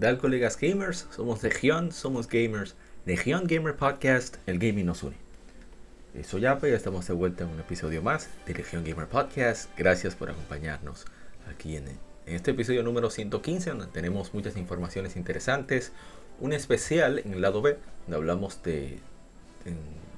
Tal 0.00 0.16
colegas 0.16 0.58
gamers? 0.58 1.06
Somos 1.14 1.42
Legión, 1.42 1.92
somos 1.92 2.26
gamers. 2.26 2.74
Legión 3.04 3.46
Gamer 3.46 3.76
Podcast, 3.76 4.36
el 4.46 4.58
gaming 4.58 4.86
nos 4.86 5.02
une. 5.02 5.16
Soy 6.24 6.46
Ape 6.46 6.70
y 6.70 6.72
estamos 6.72 7.06
de 7.06 7.12
vuelta 7.12 7.44
en 7.44 7.50
un 7.50 7.60
episodio 7.60 8.02
más 8.02 8.30
de 8.46 8.54
Legión 8.54 8.82
Gamer 8.82 9.06
Podcast. 9.06 9.70
Gracias 9.76 10.14
por 10.14 10.30
acompañarnos 10.30 11.04
aquí 11.50 11.76
en, 11.76 11.84
este 12.24 12.52
episodio 12.52 12.82
número 12.82 13.10
115 13.10 13.70
donde 13.70 13.86
tenemos 13.88 14.32
muchas 14.32 14.56
informaciones 14.56 15.16
interesantes. 15.16 15.92
Un 16.40 16.54
especial 16.54 17.18
en 17.18 17.34
el 17.34 17.42
lado 17.42 17.60
B 17.60 17.76
donde 18.06 18.16
hablamos 18.16 18.62
de, 18.62 19.00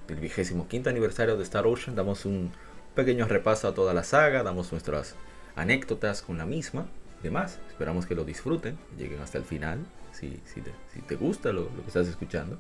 del 0.07 0.21
vigésimo 0.21 0.69
quinto 0.69 0.91
aniversario 0.91 1.37
de 1.37 1.43
Star 1.43 1.67
Ocean. 1.67 1.97
Damos 1.97 2.25
un 2.25 2.53
pequeño 2.95 3.27
repaso 3.27 3.67
a 3.67 3.75
toda 3.75 3.95
la 3.95 4.05
saga, 4.05 4.45
damos 4.45 4.71
nuestras 4.71 5.17
anécdotas 5.57 6.23
con 6.23 6.39
la 6.39 6.47
misma 6.47 6.87
demás. 7.23 7.59
Esperamos 7.69 8.07
que 8.07 8.15
lo 8.15 8.25
disfruten, 8.25 8.79
lleguen 8.99 9.21
hasta 9.21 9.39
el 9.39 9.45
final, 9.45 9.79
si, 10.13 10.41
si, 10.45 10.61
te, 11.03 11.17
gusta 11.17 11.53
lo, 11.53 11.69
que 11.69 11.87
estás 11.87 12.09
escuchando. 12.09 12.59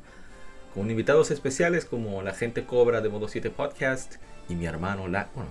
Con 0.74 0.91
invitados 0.91 1.30
especiales 1.30 1.84
como 1.84 2.22
la 2.22 2.32
gente 2.32 2.64
Cobra 2.64 3.00
de 3.00 3.08
Modo 3.08 3.28
7 3.28 3.50
Podcast 3.50 4.16
y 4.48 4.55
mi 4.55 4.66
hermano 4.66 5.08
La... 5.08 5.28
Bueno, 5.34 5.50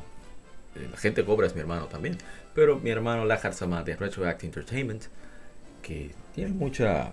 eh, 0.75 0.87
la 0.89 0.97
gente 0.97 1.23
Cobra 1.23 1.47
es 1.47 1.53
mi 1.53 1.61
hermano 1.61 1.85
también, 1.85 2.17
pero 2.55 2.79
mi 2.79 2.89
hermano 2.89 3.25
La 3.25 3.37
Sama 3.51 3.83
de 3.83 3.95
Retroact 3.95 4.43
Entertainment, 4.43 5.03
que 5.83 6.11
tiene 6.33 6.51
mucha, 6.51 7.11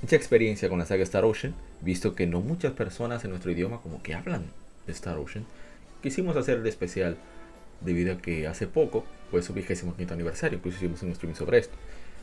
mucha 0.00 0.16
experiencia 0.16 0.68
con 0.68 0.78
la 0.78 0.86
saga 0.86 1.02
Star 1.02 1.24
Ocean, 1.24 1.54
visto 1.82 2.14
que 2.14 2.26
no 2.26 2.40
muchas 2.40 2.72
personas 2.72 3.24
en 3.24 3.30
nuestro 3.30 3.50
idioma 3.50 3.80
como 3.82 4.02
que 4.02 4.14
hablan 4.14 4.44
de 4.86 4.92
Star 4.92 5.18
Ocean. 5.18 5.44
Quisimos 6.02 6.36
hacer 6.36 6.58
el 6.58 6.66
especial 6.66 7.16
debido 7.80 8.14
a 8.14 8.18
que 8.18 8.46
hace 8.46 8.66
poco 8.66 9.04
fue 9.30 9.42
su 9.42 9.52
vigésimo 9.52 9.96
quinto 9.96 10.14
aniversario, 10.14 10.58
incluso 10.58 10.78
hicimos 10.78 11.02
un 11.02 11.10
streaming 11.10 11.36
sobre 11.36 11.58
esto. 11.58 11.76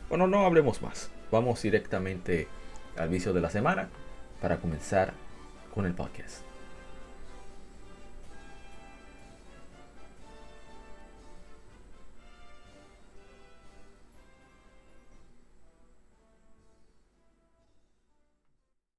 Bueno, 0.08 0.26
no 0.26 0.46
hablemos 0.46 0.82
más, 0.82 1.10
vamos 1.30 1.62
directamente 1.62 2.48
al 2.96 3.08
vicio 3.08 3.32
de 3.32 3.40
la 3.40 3.50
semana 3.50 3.88
para 4.40 4.58
comenzar 4.58 5.12
con 5.74 5.86
el 5.86 5.94
podcast. 5.94 6.42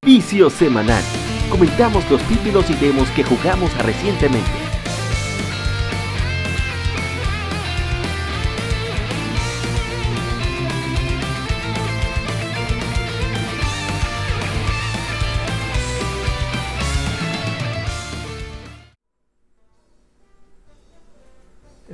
Vicio 0.05 0.49
semanal. 0.49 1.03
Comentamos 1.51 2.09
los 2.09 2.21
títulos 2.23 2.69
y 2.69 2.73
demos 2.75 3.09
que 3.11 3.23
jugamos 3.23 3.75
recientemente. 3.85 4.68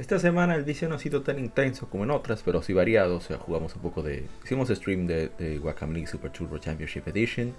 Esta 0.06 0.20
semana 0.20 0.54
el 0.54 0.64
vicio 0.64 0.88
no 0.88 0.94
ha 0.94 1.00
sido 1.00 1.24
tan 1.24 1.40
intenso 1.40 1.90
como 1.90 2.04
en 2.04 2.12
otras, 2.12 2.44
pero 2.46 2.62
sí 2.62 2.74
variado. 2.74 3.16
O 3.16 3.22
sea, 3.22 3.40
jugamos 3.40 3.76
un 3.76 3.82
poco 3.82 4.04
de. 4.04 4.28
Hicimos 4.44 4.70
stream 4.70 5.08
de, 5.08 5.30
de 5.40 5.60
League 5.60 6.06
Super 6.06 6.30
Turbo 6.30 6.60
Championship 6.60 7.08
Edition. 7.08 7.56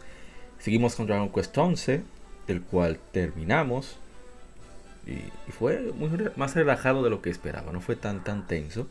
Seguimos 0.60 0.94
con 0.94 1.08
Dragon 1.08 1.28
Quest 1.28 1.58
11, 1.58 2.02
del 2.46 2.62
cual 2.62 3.00
terminamos. 3.10 3.98
Y, 5.08 5.24
fue 5.50 5.92
muy 5.92 6.08
más 6.36 6.54
relajado 6.54 7.02
de 7.02 7.10
lo 7.10 7.20
que 7.20 7.30
esperaba, 7.30 7.72
no 7.72 7.80
fue 7.80 7.96
tan 7.96 8.22
tan 8.22 8.46
tenso. 8.46 8.86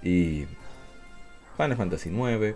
Y 0.00 0.46
Final 1.56 1.76
Fantasy 1.76 2.10
9, 2.10 2.54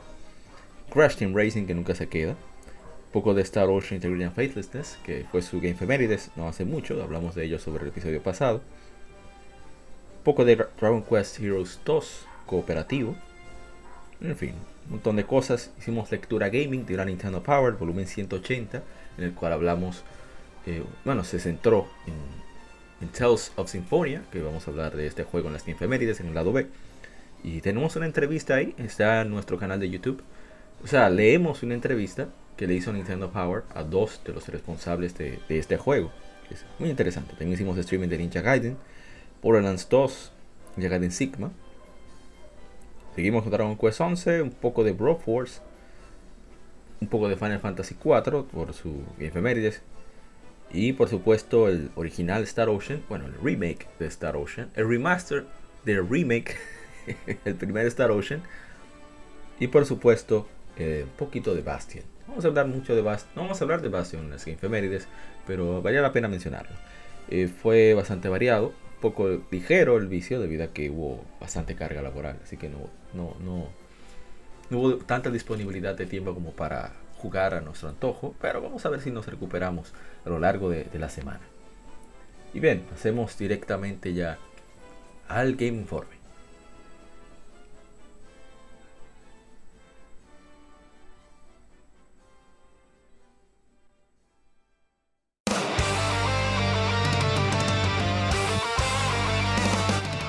Crash 0.93 1.17
Team 1.17 1.35
Racing 1.35 1.67
que 1.67 1.75
nunca 1.75 1.97
se 1.97 2.09
queda, 2.09 2.35
un 2.35 3.13
poco 3.13 3.35
de 3.35 3.43
Star 3.43 3.69
Ocean 3.69 3.97
Integrity 3.97 4.23
and 4.23 4.37
Faithlessness, 4.37 5.01
que 5.05 5.27
fue 5.33 5.43
su 5.43 5.61
Game 5.61 5.75
Femérides 5.75 6.31
no 6.37 6.47
hace 6.47 6.65
mucho, 6.65 7.03
hablamos 7.03 7.35
de 7.35 7.45
ello 7.45 7.59
sobre 7.59 7.83
el 7.83 7.89
episodio 7.89 8.23
pasado 8.23 8.63
poco 10.27 10.45
de 10.45 10.57
Dragon 10.57 11.05
Quest 11.05 11.39
Heroes 11.39 11.79
2 11.85 12.27
cooperativo. 12.47 13.15
En 14.21 14.37
fin, 14.37 14.55
un 14.87 14.95
montón 14.95 15.15
de 15.15 15.25
cosas. 15.25 15.71
Hicimos 15.79 16.11
lectura 16.11 16.49
gaming 16.49 16.85
de 16.85 16.97
la 16.97 17.05
Nintendo 17.05 17.41
Power, 17.45 17.75
volumen 17.75 18.09
180, 18.09 18.83
en 19.19 19.25
el 19.25 19.35
cual 19.35 19.53
hablamos, 19.53 20.03
eh, 20.67 20.83
bueno, 21.05 21.23
se 21.23 21.39
centró 21.39 21.87
en, 22.09 23.09
Tales 23.11 23.53
of 23.55 23.71
Symphonia, 23.71 24.25
que 24.33 24.43
vamos 24.43 24.67
a 24.67 24.73
hablar 24.73 24.97
de 24.97 25.07
este 25.07 25.23
juego 25.23 25.47
en 25.47 25.53
las 25.53 25.69
efemérides, 25.69 26.19
en 26.19 26.27
el 26.27 26.35
lado 26.35 26.53
B. 26.53 26.67
Y 27.45 27.61
tenemos 27.61 27.95
una 27.95 28.07
entrevista 28.07 28.57
ahí, 28.57 28.75
está 28.79 29.21
en 29.21 29.31
nuestro 29.31 29.59
canal 29.59 29.79
de 29.79 29.91
YouTube. 29.91 30.25
O 30.83 30.89
sea, 30.89 31.09
leemos 31.09 31.63
una 31.63 31.75
entrevista 31.75 32.31
que 32.57 32.67
le 32.67 32.75
hizo 32.75 32.93
Nintendo 32.93 33.31
Power 33.31 33.63
a 33.77 33.85
dos 33.85 34.21
de 34.25 34.33
los 34.33 34.49
responsables 34.49 35.17
de, 35.17 35.39
de 35.49 35.59
este 35.61 35.77
juego. 35.77 36.11
Es 36.51 36.65
muy 36.81 36.91
interesante. 36.91 37.31
También 37.31 37.53
hicimos 37.53 37.79
streaming 37.79 38.09
de 38.09 38.19
Ninja 38.19 38.41
Gaiden 38.41 38.77
Borderlands 39.47 39.89
2, 39.89 40.33
llega 40.77 40.97
en 40.97 41.13
Sigma. 41.13 41.53
Seguimos 43.15 43.45
con 43.45 43.53
Dragon 43.53 43.79
Quest 43.79 44.01
11, 44.01 44.43
un 44.43 44.51
poco 44.51 44.83
de 44.83 44.91
Broforce, 44.91 45.61
un 47.01 47.07
poco 47.07 47.29
de 47.29 47.37
Final 47.37 47.61
Fantasy 47.61 47.95
4 47.95 48.47
por 48.47 48.73
su 48.73 49.05
efemérides. 49.21 49.83
Y 50.73 50.95
por 50.95 51.09
supuesto 51.09 51.69
el 51.69 51.93
original 51.95 52.43
Star 52.43 52.69
Ocean, 52.69 53.05
bueno, 53.09 53.27
el 53.27 53.35
remake 53.35 53.87
de 54.01 54.07
Star 54.07 54.35
Ocean, 54.35 54.69
el 54.75 54.89
remaster 54.89 55.45
del 55.85 56.09
remake, 56.09 56.57
el 57.45 57.55
primer 57.55 57.87
Star 57.87 58.11
Ocean. 58.11 58.43
Y 59.61 59.69
por 59.69 59.87
supuesto 59.87 60.49
eh, 60.77 61.05
un 61.05 61.17
poquito 61.17 61.55
de 61.55 61.63
Bastion. 61.63 62.03
Vamos 62.27 62.45
a 62.45 62.49
hablar 62.49 62.67
mucho 62.67 62.97
de 62.97 63.03
Bastion, 63.03 63.31
no 63.37 63.43
vamos 63.43 63.61
a 63.61 63.65
hablar 63.65 63.81
de 63.81 63.91
Bastion 63.91 64.25
en 64.25 64.31
las 64.33 64.45
efemérides, 64.49 65.07
pero 65.47 65.83
valía 65.83 66.03
la 66.03 66.11
pena 66.11 66.27
mencionarlo. 66.27 66.75
Eh, 67.29 67.47
fue 67.47 67.95
bastante 67.95 68.29
variado, 68.29 68.73
poco 69.11 69.43
ligero 69.51 69.97
el 69.97 70.09
vicio 70.09 70.41
debido 70.41 70.65
a 70.65 70.69
que 70.69 70.91
hubo 70.91 71.25
bastante 71.41 71.77
carga 71.77 72.03
laboral, 72.03 72.41
así 72.43 72.57
que 72.57 72.69
no, 72.69 72.91
no, 73.15 73.37
no, 73.45 73.69
no 74.71 74.79
hubo 74.79 74.97
tanta 74.97 75.31
disponibilidad 75.31 75.95
de 75.95 76.07
tiempo 76.07 76.35
como 76.35 76.51
para 76.51 76.93
jugar 77.19 77.55
a 77.55 77.61
nuestro 77.61 77.89
antojo, 77.89 78.35
pero 78.41 78.61
vamos 78.61 78.85
a 78.85 78.91
ver 78.91 79.01
si 79.01 79.13
nos 79.13 79.27
recuperamos 79.27 79.93
a 80.25 80.29
lo 80.29 80.41
largo 80.41 80.69
de, 80.71 80.89
la 80.99 81.09
semana. 81.09 81.41
Y 82.53 82.61
bien, 82.61 82.81
pasemos 82.91 83.39
directamente 83.39 84.13
ya 84.13 84.39
al 85.29 85.55
Game 85.55 85.79
Informe. 85.79 86.16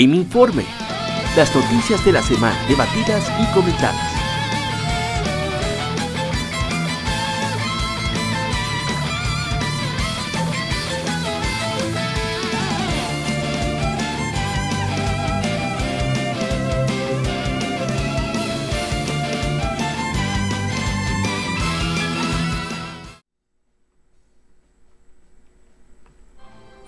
Game 0.00 0.14
Informe. 0.14 0.64
Las 1.36 1.52
noticias 1.56 2.04
de 2.04 2.12
la 2.12 2.22
semana 2.22 2.56
debatidas 2.68 3.28
y 3.40 3.52
comentadas. 3.52 3.96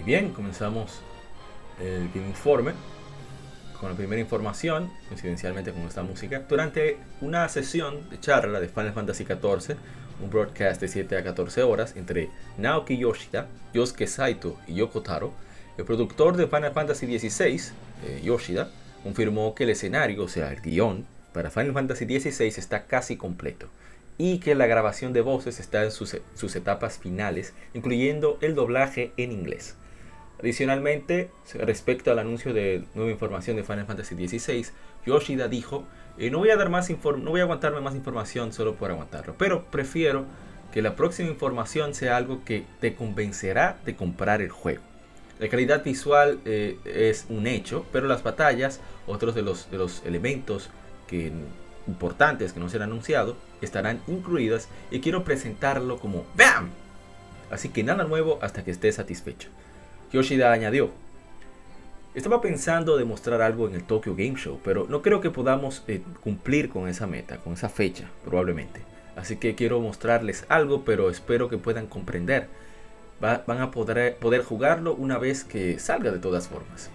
Bien, 0.06 0.32
comenzamos 0.32 1.00
el 1.80 2.08
Game 2.14 2.28
Informe 2.28 3.00
con 3.80 3.90
la 3.90 3.96
primera 3.96 4.20
información, 4.20 4.90
coincidencialmente 5.08 5.72
con 5.72 5.82
esta 5.82 6.02
música, 6.02 6.44
durante 6.46 6.98
una 7.22 7.48
sesión 7.48 8.10
de 8.10 8.20
charla 8.20 8.60
de 8.60 8.68
Final 8.68 8.92
Fantasy 8.92 9.24
XIV, 9.24 9.76
un 10.22 10.28
broadcast 10.28 10.82
de 10.82 10.88
7 10.88 11.16
a 11.16 11.24
14 11.24 11.62
horas 11.62 11.96
entre 11.96 12.28
Naoki 12.58 12.98
Yoshida, 12.98 13.48
Yosuke 13.72 14.06
Saito 14.06 14.58
y 14.66 14.74
Yoko 14.74 15.00
Taro, 15.00 15.32
el 15.78 15.86
productor 15.86 16.36
de 16.36 16.46
Final 16.46 16.74
Fantasy 16.74 17.18
XVI, 17.18 17.72
eh, 18.04 18.20
Yoshida, 18.22 18.68
confirmó 19.02 19.54
que 19.54 19.64
el 19.64 19.70
escenario, 19.70 20.24
o 20.24 20.28
sea, 20.28 20.52
el 20.52 20.60
guion, 20.60 21.06
para 21.32 21.50
Final 21.50 21.72
Fantasy 21.72 22.04
XVI 22.04 22.48
está 22.48 22.84
casi 22.84 23.16
completo 23.16 23.68
y 24.18 24.40
que 24.40 24.54
la 24.54 24.66
grabación 24.66 25.14
de 25.14 25.22
voces 25.22 25.58
está 25.58 25.84
en 25.84 25.90
sus, 25.90 26.18
sus 26.34 26.54
etapas 26.54 26.98
finales, 26.98 27.54
incluyendo 27.72 28.36
el 28.42 28.54
doblaje 28.54 29.14
en 29.16 29.32
inglés. 29.32 29.76
Adicionalmente, 30.40 31.31
respecto 31.54 32.10
al 32.10 32.19
anuncio 32.19 32.54
de 32.54 32.84
nueva 32.94 33.10
información 33.10 33.56
de 33.56 33.62
Final 33.62 33.84
Fantasy 33.84 34.14
XVI, 34.14 34.66
Yoshida 35.04 35.48
dijo, 35.48 35.84
eh, 36.19 36.31
no 36.31 36.38
voy 36.38 36.50
a 36.50 36.56
dar 36.56 36.70
más 36.70 36.88
no 36.90 37.31
voy 37.31 37.40
a 37.40 37.42
aguantarme 37.42 37.81
más 37.81 37.94
información 37.94 38.52
solo 38.52 38.75
por 38.75 38.90
aguantarlo, 38.90 39.34
pero 39.37 39.64
prefiero 39.64 40.25
que 40.72 40.81
la 40.81 40.96
próxima 40.96 41.28
información 41.28 41.94
sea 41.94 42.16
algo 42.16 42.42
que 42.44 42.64
te 42.81 42.94
convencerá 42.94 43.78
de 43.84 43.96
comprar 43.96 44.40
el 44.40 44.50
juego. 44.50 44.82
La 45.38 45.48
calidad 45.48 45.84
visual 45.84 46.38
eh, 46.44 46.78
es 46.84 47.26
un 47.28 47.46
hecho, 47.46 47.84
pero 47.92 48.06
las 48.06 48.22
batallas, 48.22 48.81
otros 49.06 49.34
de 49.34 49.42
los, 49.42 49.70
de 49.70 49.78
los 49.78 50.02
elementos 50.06 50.70
que, 51.06 51.32
importantes 51.87 52.52
que 52.52 52.60
no 52.60 52.69
se 52.69 52.76
han 52.76 52.84
anunciado, 52.84 53.37
estarán 53.60 54.00
incluidas 54.06 54.69
y 54.90 55.00
quiero 55.00 55.25
presentarlo 55.25 55.98
como 55.98 56.25
BAM. 56.34 56.70
Así 57.50 57.69
que 57.69 57.82
nada 57.82 58.04
nuevo 58.04 58.38
hasta 58.42 58.64
que 58.64 58.70
esté 58.70 58.90
satisfecho. 58.92 59.48
Yoshida 60.12 60.52
añadió, 60.52 60.90
estaba 62.12 62.40
pensando 62.40 62.96
demostrar 62.96 63.40
algo 63.40 63.68
en 63.68 63.76
el 63.76 63.84
Tokyo 63.84 64.16
Game 64.16 64.34
Show, 64.34 64.60
pero 64.64 64.86
no 64.88 65.00
creo 65.00 65.20
que 65.20 65.30
podamos 65.30 65.84
eh, 65.86 66.02
cumplir 66.22 66.68
con 66.68 66.88
esa 66.88 67.06
meta, 67.06 67.36
con 67.36 67.52
esa 67.52 67.68
fecha, 67.68 68.10
probablemente. 68.24 68.80
Así 69.14 69.36
que 69.36 69.54
quiero 69.54 69.80
mostrarles 69.80 70.44
algo, 70.48 70.84
pero 70.84 71.10
espero 71.10 71.48
que 71.48 71.58
puedan 71.58 71.86
comprender. 71.86 72.48
van 73.20 73.60
a 73.60 73.70
poder, 73.70 74.44
jugarlo 74.44 74.94
una 74.94 75.18
vez 75.18 75.44
que 75.44 75.78
salga 75.78 76.10
de 76.10 76.18
todas 76.18 76.48
formas. 76.48 76.90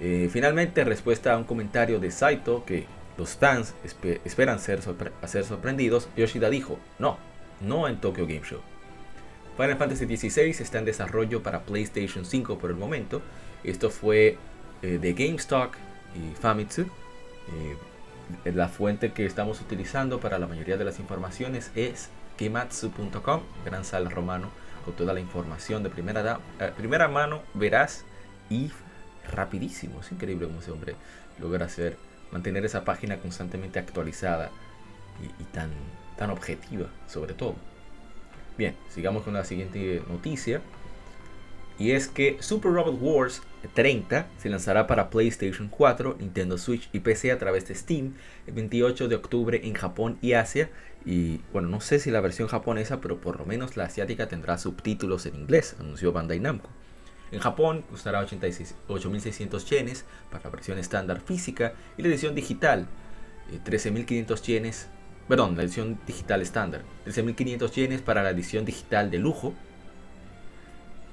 Eh, 0.00 0.30
finalmente, 0.32 0.84
respuesta 0.84 1.34
a 1.34 1.38
un 1.38 1.44
comentario 1.44 2.00
de 2.00 2.10
Saito 2.10 2.64
que 2.64 2.86
los 3.18 3.36
fans 3.36 3.74
esperan 4.24 4.58
ser, 4.58 4.80
ser 5.26 5.44
sorprendidos, 5.44 6.08
Yoshida 6.16 6.48
dijo, 6.50 6.78
no, 6.98 7.18
no 7.60 7.88
en 7.88 8.00
Tokyo 8.00 8.26
Game 8.26 8.42
Show. 8.44 8.60
Final 9.56 9.76
Fantasy 9.76 10.04
XVI 10.04 10.50
está 10.50 10.78
en 10.78 10.84
desarrollo 10.84 11.42
para 11.42 11.62
PlayStation 11.62 12.24
5 12.24 12.58
por 12.58 12.70
el 12.70 12.76
momento. 12.76 13.22
Esto 13.62 13.90
fue 13.90 14.36
eh, 14.82 14.98
de 14.98 15.12
GameStop 15.12 15.72
y 16.16 16.34
Famitsu. 16.34 16.82
Eh, 16.82 18.52
la 18.52 18.68
fuente 18.68 19.12
que 19.12 19.26
estamos 19.26 19.60
utilizando 19.60 20.18
para 20.18 20.38
la 20.38 20.46
mayoría 20.46 20.76
de 20.76 20.84
las 20.84 20.98
informaciones 20.98 21.70
es 21.76 22.08
gematsu.com, 22.38 23.42
gran 23.64 23.84
sal 23.84 24.10
romano, 24.10 24.50
con 24.84 24.94
toda 24.94 25.12
la 25.14 25.20
información 25.20 25.82
de 25.82 25.90
primera, 25.90 26.40
eh, 26.58 26.72
primera 26.76 27.06
mano, 27.06 27.42
verás 27.54 28.04
y 28.50 28.72
rapidísimo. 29.30 30.00
Es 30.00 30.10
increíble 30.10 30.46
cómo 30.46 30.60
ese 30.60 30.72
hombre 30.72 30.96
logra 31.38 31.66
hacer, 31.66 31.96
mantener 32.32 32.64
esa 32.64 32.84
página 32.84 33.18
constantemente 33.18 33.78
actualizada 33.78 34.50
y, 35.22 35.42
y 35.42 35.44
tan, 35.46 35.70
tan 36.16 36.30
objetiva, 36.30 36.88
sobre 37.06 37.34
todo. 37.34 37.54
Bien, 38.56 38.76
sigamos 38.88 39.24
con 39.24 39.34
la 39.34 39.44
siguiente 39.44 40.02
noticia. 40.08 40.62
Y 41.76 41.90
es 41.90 42.06
que 42.06 42.36
Super 42.40 42.72
Robot 42.72 42.98
Wars 43.00 43.42
30 43.74 44.28
se 44.38 44.48
lanzará 44.48 44.86
para 44.86 45.10
PlayStation 45.10 45.68
4, 45.68 46.16
Nintendo 46.20 46.56
Switch 46.56 46.88
y 46.92 47.00
PC 47.00 47.32
a 47.32 47.38
través 47.38 47.66
de 47.66 47.74
Steam 47.74 48.14
el 48.46 48.54
28 48.54 49.08
de 49.08 49.16
octubre 49.16 49.60
en 49.64 49.74
Japón 49.74 50.18
y 50.22 50.34
Asia. 50.34 50.70
Y 51.04 51.40
bueno, 51.52 51.68
no 51.68 51.80
sé 51.80 51.98
si 51.98 52.12
la 52.12 52.20
versión 52.20 52.46
japonesa, 52.46 53.00
pero 53.00 53.20
por 53.20 53.38
lo 53.38 53.44
menos 53.44 53.76
la 53.76 53.84
asiática 53.84 54.28
tendrá 54.28 54.56
subtítulos 54.56 55.26
en 55.26 55.34
inglés, 55.34 55.74
anunció 55.80 56.12
Bandai 56.12 56.38
Namco. 56.38 56.70
En 57.32 57.40
Japón 57.40 57.82
costará 57.90 58.24
8.600 58.24 59.64
yenes 59.64 60.04
para 60.30 60.44
la 60.44 60.50
versión 60.50 60.78
estándar 60.78 61.20
física 61.20 61.74
y 61.98 62.02
la 62.02 62.08
edición 62.08 62.36
digital 62.36 62.86
13.500 63.64 64.38
eh, 64.38 64.42
yenes 64.46 64.88
perdón, 65.28 65.56
la 65.56 65.62
edición 65.62 65.98
digital 66.06 66.42
estándar, 66.42 66.82
13.500 67.06 67.70
yenes 67.72 68.02
para 68.02 68.22
la 68.22 68.30
edición 68.30 68.64
digital 68.64 69.10
de 69.10 69.18
lujo, 69.18 69.54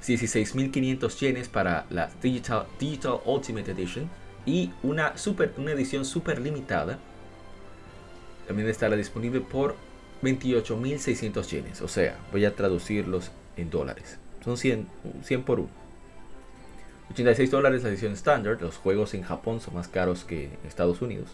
16.500 0.01 1.19
yenes 1.19 1.47
para 1.47 1.85
la 1.89 2.09
Digital, 2.21 2.65
Digital 2.79 3.19
Ultimate 3.25 3.71
Edition 3.71 4.09
y 4.45 4.71
una, 4.81 5.15
super, 5.17 5.53
una 5.57 5.71
edición 5.71 6.05
super 6.05 6.39
limitada. 6.41 6.97
También 8.47 8.67
estará 8.67 8.95
disponible 8.95 9.41
por 9.41 9.75
28.600 10.23 11.43
yenes. 11.47 11.81
O 11.81 11.87
sea, 11.87 12.17
voy 12.31 12.45
a 12.45 12.55
traducirlos 12.55 13.31
en 13.57 13.69
dólares. 13.69 14.17
Son 14.43 14.57
100, 14.57 14.87
100 15.23 15.43
por 15.43 15.59
1. 15.59 15.69
86 17.11 17.51
dólares 17.51 17.83
la 17.83 17.89
edición 17.89 18.13
estándar. 18.13 18.57
Los 18.59 18.77
juegos 18.77 19.13
en 19.13 19.21
Japón 19.21 19.61
son 19.61 19.75
más 19.75 19.87
caros 19.87 20.23
que 20.23 20.45
en 20.45 20.57
Estados 20.67 21.01
Unidos 21.01 21.29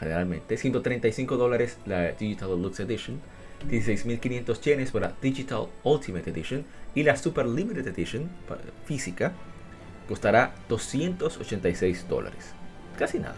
generalmente. 0.00 0.56
135 0.56 1.36
dólares 1.36 1.76
la 1.84 2.12
Digital 2.12 2.48
Deluxe 2.48 2.80
Edition. 2.80 3.20
16.500 3.68 4.60
yenes 4.62 4.90
para 4.90 5.12
Digital 5.20 5.66
Ultimate 5.84 6.30
Edition. 6.30 6.64
Y 6.94 7.02
la 7.02 7.16
Super 7.16 7.46
Limited 7.46 7.86
Edition 7.86 8.28
física 8.86 9.32
costará 10.08 10.54
286 10.68 12.08
dólares. 12.08 12.54
Casi 12.98 13.18
nada. 13.18 13.36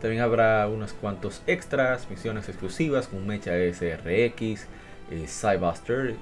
También 0.00 0.22
habrá 0.22 0.68
unos 0.68 0.92
cuantos 0.92 1.42
extras, 1.46 2.08
misiones 2.08 2.48
exclusivas 2.48 3.08
como 3.08 3.22
Mecha 3.22 3.52
SRX, 3.52 4.66
eh, 5.10 5.26
Cybuster, 5.26 6.14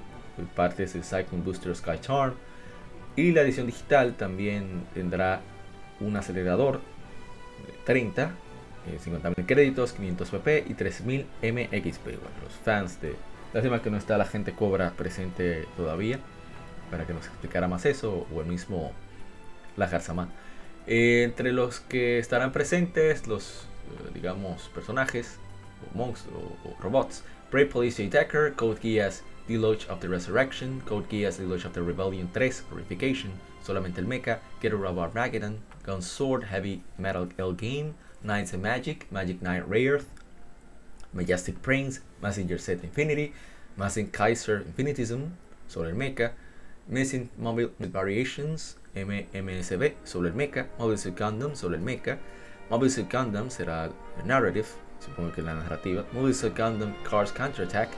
partes 0.55 0.95
del 0.95 1.05
Cyclone 1.05 1.45
Booster 1.45 1.75
Sky 1.75 1.99
Charm. 2.01 2.35
Y 3.17 3.33
la 3.33 3.43
edición 3.43 3.67
digital 3.67 4.15
también 4.15 4.85
tendrá 4.95 5.41
un 6.01 6.17
acelerador 6.17 6.81
30 7.85 8.33
50.000 8.97 9.47
créditos, 9.47 9.93
500 9.93 10.31
PP 10.31 10.65
y 10.69 10.75
3.000 10.75 11.25
MXP. 11.43 12.07
los 12.43 12.53
fans 12.65 13.01
de... 13.01 13.15
Lástima 13.53 13.81
que 13.83 13.91
no 13.91 13.97
está 13.97 14.19
la 14.19 14.27
gente 14.27 14.53
Cobra 14.53 14.91
presente 14.91 15.67
todavía 15.77 16.19
para 16.91 17.07
que 17.07 17.15
nos 17.15 17.27
explicara 17.27 17.69
más 17.69 17.87
eso 17.87 18.27
o 18.35 18.41
el 18.41 18.47
mismo 18.47 18.93
La. 19.77 19.89
Eh, 20.87 21.23
entre 21.23 21.53
los 21.53 21.81
que 21.81 22.19
estarán 22.19 22.53
presentes, 22.53 23.27
los, 23.27 23.67
eh, 24.07 24.11
digamos, 24.15 24.71
personajes 24.75 25.39
o 25.87 25.97
monstruos 25.97 26.43
o, 26.65 26.83
robots. 26.83 27.23
Brave 27.51 27.67
Police 27.67 28.09
Decker, 28.09 28.55
Code 28.55 28.79
Geass 28.81 29.23
Deluge 29.47 29.89
of 29.89 30.01
the 30.01 30.09
Resurrection, 30.09 30.81
Code 30.87 31.09
Geass 31.09 31.39
Deluge 31.39 31.65
of 31.65 31.73
the 31.73 31.81
Rebellion 31.81 32.29
3, 32.33 32.63
Purification, 32.69 33.31
solamente 33.63 34.01
el 34.01 34.07
mecha, 34.07 34.41
Get 34.61 34.73
Robot 34.73 35.15
Ragadan, 35.15 35.59
Gun 35.85 36.03
Sword, 36.03 36.45
Heavy 36.45 36.83
Metal 36.99 37.29
L 37.39 37.55
Game, 37.55 37.95
Knights 38.23 38.53
of 38.53 38.61
Magic, 38.61 39.11
Magic 39.11 39.41
Knight 39.43 39.69
Rare, 39.69 40.01
Majestic 41.13 41.63
Prince, 41.63 42.01
Messenger 42.23 42.59
Set 42.59 42.83
Infinity, 42.83 43.33
Massing 43.77 44.11
Kaiser 44.11 44.61
Infinitism, 44.61 45.31
Solar 45.69 45.95
mecha, 45.95 46.33
Missing 46.89 47.29
Mobile 47.39 47.71
Variations, 47.79 48.77
MSB 48.97 49.93
el 50.15 50.33
mecha, 50.33 50.67
Mobile 50.79 50.97
Suit 50.97 51.15
Gundam 51.15 51.51
el 51.51 51.79
mecha, 51.81 52.19
Mobile 52.71 52.91
Suit 52.91 53.09
Gundam 53.09 53.49
será 53.49 53.93
narrative, 54.25 54.69
supongo 55.01 55.35
que 55.35 55.43
la 55.43 55.55
narrativa, 55.55 56.05
Mobile 56.13 56.35
Suit 56.35 56.55
Gundam 56.55 56.93
Cars 57.05 57.31
Counterattack, 57.31 57.89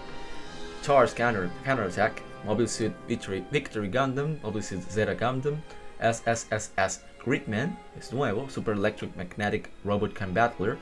Charge 0.83 1.15
Counter, 1.15 1.51
Counterattack, 1.65 2.23
Mobile 2.45 2.67
Suit 2.67 2.93
Victory, 3.09 3.45
Victory 3.51 3.89
Gundam, 3.89 4.43
Mobile 4.43 4.63
Suit 4.63 4.83
Zeta 4.91 5.15
Gundam, 5.15 5.59
SSSS 6.01 7.01
Gridman, 7.25 7.77
es 7.99 8.13
nuevo, 8.13 8.49
Super 8.49 8.75
Electric 8.75 9.15
Magnetic 9.17 9.71
Robot 9.85 10.15
Combatler, 10.15 10.79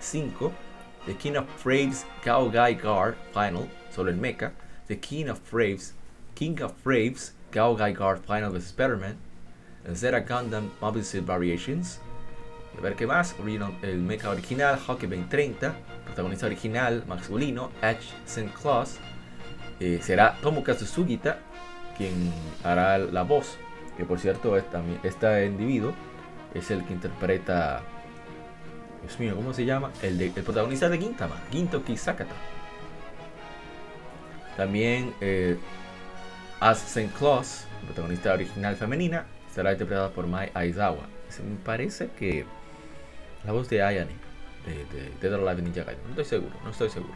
5, 0.00 0.52
The 1.06 1.14
King 1.14 1.36
of 1.36 1.46
Fraves 1.62 2.04
Gao 2.24 2.48
Gai 2.48 2.74
Guard 2.74 3.16
Final, 3.32 3.68
solo 3.90 4.10
el 4.10 4.16
mecha, 4.16 4.52
The 4.88 4.98
King 4.98 5.28
of 5.28 5.40
Fraves, 5.40 5.94
King 6.34 6.60
of 6.62 6.72
Fraves 6.82 7.32
Gao 7.50 7.74
Gai 7.74 7.92
Guard 7.92 8.24
Final 8.24 8.50
vs 8.50 8.68
Spider-Man, 8.68 9.18
Gundam 9.84 10.70
Mobile 10.80 11.04
Suit 11.04 11.24
Variations, 11.24 12.00
a 12.76 12.80
ver 12.80 12.94
qué 12.94 13.06
más, 13.06 13.34
el 13.82 13.98
mecha 13.98 14.30
original 14.30 14.78
Hockey 14.78 15.06
30, 15.06 15.74
protagonista 16.06 16.46
original 16.46 17.04
masculino 17.06 17.70
Edge 17.82 18.12
St. 18.24 18.50
Claus, 18.54 18.98
eh, 19.78 19.98
será 20.00 20.38
Tomokazu 20.40 20.86
Sugita 20.86 21.38
quien 21.96 22.32
hará 22.64 22.98
la 22.98 23.22
voz, 23.22 23.58
que 23.96 24.04
por 24.04 24.18
cierto 24.18 24.56
este 24.56 25.46
individuo 25.46 25.92
es 26.54 26.70
el 26.70 26.84
que 26.84 26.92
interpreta, 26.92 27.82
Dios 29.02 29.18
mío, 29.18 29.34
¿cómo 29.36 29.52
se 29.52 29.64
llama? 29.64 29.90
El, 30.02 30.18
de, 30.18 30.26
el 30.26 30.42
protagonista 30.42 30.88
de 30.88 30.98
Gintama, 30.98 31.36
Ginto 31.50 31.84
Kisakata. 31.84 32.34
También 34.56 35.14
eh, 35.20 35.56
As 36.60 36.84
St. 36.84 37.10
Claus, 37.18 37.66
protagonista 37.86 38.32
original 38.32 38.76
femenina, 38.76 39.26
será 39.52 39.72
interpretada 39.72 40.10
por 40.10 40.26
Mai 40.26 40.50
Aizawa. 40.54 41.06
Se 41.28 41.42
me 41.42 41.56
parece 41.56 42.10
que 42.18 42.44
la 43.44 43.52
voz 43.52 43.68
de 43.68 43.82
Ayane 43.82 44.12
de, 44.66 44.84
de 44.96 45.10
Dead 45.20 45.32
or 45.34 45.48
Alive 45.48 45.62
Ninja 45.62 45.84
Gaiden. 45.84 46.02
No 46.04 46.10
estoy 46.10 46.24
seguro, 46.24 46.54
no 46.62 46.70
estoy 46.70 46.90
seguro. 46.90 47.14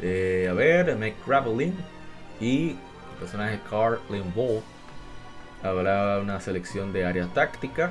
a 0.00 0.52
ver, 0.54 0.96
Meg 0.96 1.14
Gravelin 1.26 1.74
y 2.40 2.70
el 2.70 3.18
personaje 3.18 3.60
Carl 3.68 3.98
Ball. 4.34 4.62
Habrá 5.62 6.18
una 6.18 6.40
selección 6.40 6.92
de 6.92 7.04
área 7.04 7.26
táctica. 7.26 7.90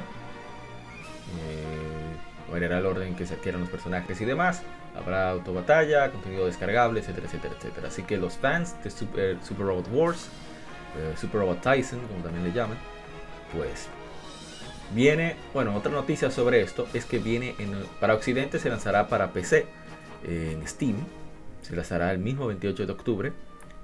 Eh, 1.39 2.51
variará 2.51 2.79
el 2.79 2.85
orden 2.85 3.15
que 3.15 3.25
se 3.25 3.35
adquieran 3.35 3.61
los 3.61 3.69
personajes 3.69 4.19
y 4.21 4.25
demás. 4.25 4.63
Habrá 4.95 5.31
autobatalla, 5.31 6.09
contenido 6.11 6.45
descargable, 6.45 7.01
etcétera, 7.01 7.27
etcétera, 7.27 7.55
etcétera. 7.57 7.87
Así 7.89 8.03
que 8.03 8.17
los 8.17 8.37
fans 8.37 8.75
de 8.83 8.89
Super, 8.89 9.37
Robot 9.57 9.87
Wars, 9.91 10.29
eh, 10.97 11.13
Super 11.19 11.41
Robot 11.41 11.61
Tyson, 11.61 11.99
como 12.07 12.23
también 12.23 12.43
le 12.43 12.53
llaman, 12.53 12.77
pues 13.53 13.89
viene, 14.95 15.35
bueno, 15.53 15.75
otra 15.75 15.91
noticia 15.91 16.31
sobre 16.31 16.61
esto 16.61 16.87
es 16.93 17.05
que 17.05 17.19
viene 17.19 17.55
en, 17.59 17.73
para 17.99 18.15
Occidente 18.15 18.59
se 18.59 18.69
lanzará 18.69 19.07
para 19.07 19.33
PC 19.33 19.67
en 20.23 20.65
Steam, 20.67 20.95
se 21.61 21.75
lanzará 21.75 22.11
el 22.11 22.19
mismo 22.19 22.47
28 22.47 22.85
de 22.85 22.91
octubre. 22.91 23.33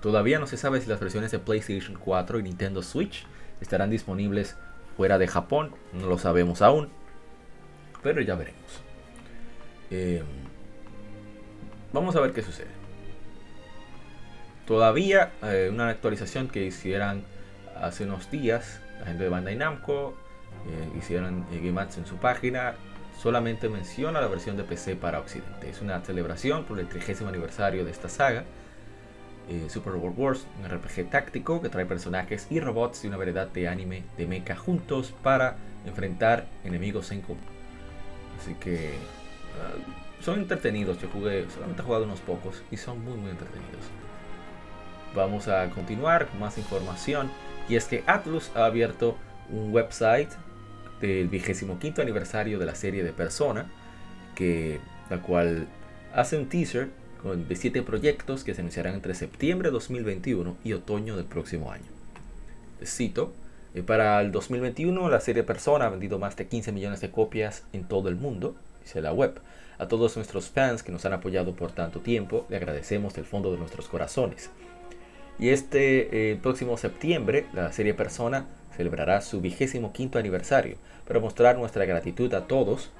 Todavía 0.02 0.40
no 0.40 0.48
se 0.48 0.58
sabe 0.58 0.82
si 0.82 0.90
las 0.90 1.00
versiones 1.00 1.32
de 1.32 1.40
PlayStation 1.40 1.98
4 1.98 2.40
y 2.40 2.44
Nintendo 2.44 2.82
Switch 2.82 3.25
estarán 3.63 3.89
disponibles 3.89 4.58
fuera 4.96 5.17
de 5.17 5.27
Japón, 5.27 5.72
no 5.91 6.08
lo 6.08 6.17
sabemos 6.17 6.62
aún, 6.62 6.89
pero 8.01 8.22
ya 8.22 8.36
veremos. 8.36 8.84
Em, 9.89 10.25
vamos 11.91 12.15
a 12.15 12.22
ver 12.22 12.34
qué 12.34 12.41
sucede. 12.41 12.72
Todavía 14.67 15.32
eh, 15.43 15.70
una 15.72 15.89
actualización 15.89 16.48
que 16.48 16.63
hicieran 16.63 17.24
hace 17.75 18.05
unos 18.05 18.32
días 18.32 18.79
la 19.03 19.08
gente 19.08 19.24
de 19.24 19.29
Bandai 19.29 19.55
Namco 19.58 20.13
eh, 20.65 20.98
hicieron 20.98 21.46
eh, 21.51 21.60
Gematsu 21.62 22.00
en 22.00 22.05
su 22.05 22.15
página, 22.15 22.75
solamente 23.22 23.67
menciona 23.67 24.22
la 24.22 24.27
versión 24.27 24.55
de 24.55 24.63
PC 24.63 24.96
para 24.96 25.20
Occidente. 25.20 25.70
Es 25.70 25.82
una 25.82 26.00
celebración 26.01 26.63
por 26.63 26.79
el 26.79 26.88
30 26.88 27.27
aniversario 27.27 27.84
de 27.84 27.91
esta 27.91 28.08
saga. 28.08 28.46
Eh, 29.50 29.70
Super 29.70 29.94
Robot 29.94 30.14
Wars, 30.18 30.48
un 30.60 30.70
RPG 30.70 31.10
táctico 31.10 31.62
que 31.62 31.68
trae 31.68 31.86
personajes 31.86 32.48
y 32.50 32.62
robots 32.62 33.04
y 33.04 33.08
una 33.08 33.18
variedad 33.18 33.48
de 33.48 33.68
anime 33.68 34.04
de 34.18 34.26
mecha 34.26 34.56
juntos 34.56 35.14
para 35.22 35.58
enfrentar 35.86 36.46
enemigos 36.64 37.12
en 37.12 37.22
común. 37.22 37.44
Así 38.40 38.54
que 38.56 38.94
ah, 39.62 39.76
son 40.22 40.40
entretenidos. 40.40 41.02
Yo 41.02 41.10
jugué, 41.10 41.46
solamente 41.50 41.82
he 41.82 41.86
jugado 41.86 42.06
unos 42.06 42.22
pocos 42.22 42.64
y 42.72 42.78
son 42.78 43.04
muy 43.04 43.18
muy 43.18 43.32
entretenidos. 43.32 43.86
Vamos 45.14 45.50
a 45.50 45.70
continuar 45.72 46.28
con 46.28 46.40
más 46.40 46.58
información 46.58 47.30
y 47.68 47.76
es 47.76 47.86
que 47.86 48.04
Atlus 48.08 48.50
ha 48.56 48.66
abierto 48.66 49.18
un 49.50 49.74
website 49.74 50.30
del 51.02 51.28
vigésimo 51.28 51.80
quinto 51.80 52.02
aniversario 52.02 52.60
de 52.60 52.66
la 52.66 52.76
serie 52.76 53.04
de 53.04 53.12
Persona, 53.12 53.66
la 55.10 55.22
cual 55.22 55.68
hace 56.14 56.38
un 56.38 56.48
teaser 56.48 56.90
de 57.24 57.56
siete 57.56 57.82
proyectos 57.82 58.44
que 58.44 58.53
se 58.53 58.62
anunciarán 58.62 58.96
entre 58.96 59.15
septiembre 59.15 59.70
de 59.70 59.74
2021 59.74 60.58
y 60.63 60.74
otoño 60.74 61.15
del 61.15 61.25
próximo 61.25 61.72
año. 61.72 61.86
Cito, 62.84 63.32
eh, 63.74 63.82
para 63.82 64.20
el 64.22 64.32
2021 64.32 65.10
la 65.10 65.22
serie 65.22 65.44
Persona 65.44 65.86
ha 65.86 65.89
vendido 65.89 66.20
más 66.20 66.36
de 66.36 66.48
15 66.48 66.72
millones 66.74 67.01
de 67.01 67.12
copias 67.12 67.63
en 67.72 67.86
todo 67.86 68.10
el 68.10 68.15
mundo, 68.15 68.56
dice 68.84 69.01
la 69.01 69.13
web. 69.13 69.39
A 69.80 69.88
todos 69.88 70.15
nuestros 70.18 70.50
fans 70.50 70.84
que 70.84 70.92
nos 70.92 71.06
han 71.06 71.13
apoyado 71.13 71.56
por 71.56 71.72
tanto 71.72 72.00
tiempo, 72.00 72.46
le 72.50 72.58
agradecemos 72.58 73.13
del 73.13 73.25
fondo 73.25 73.51
de 73.51 73.58
nuestros 73.58 73.88
corazones. 73.88 74.50
Y 75.39 75.50
este 75.50 76.32
eh, 76.32 76.36
próximo 76.36 76.77
septiembre, 76.77 77.48
la 77.53 77.72
serie 77.72 77.94
Persona 77.94 78.46
celebrará 78.75 79.22
su 79.22 79.42
vigésimo 79.42 79.94
quinto 79.94 80.20
aniversario. 80.20 80.75
Para 81.08 81.20
mostrar 81.20 81.58
nuestra 81.58 81.86
gratitud 81.86 82.34
a 82.34 82.48
todos, 82.48 82.92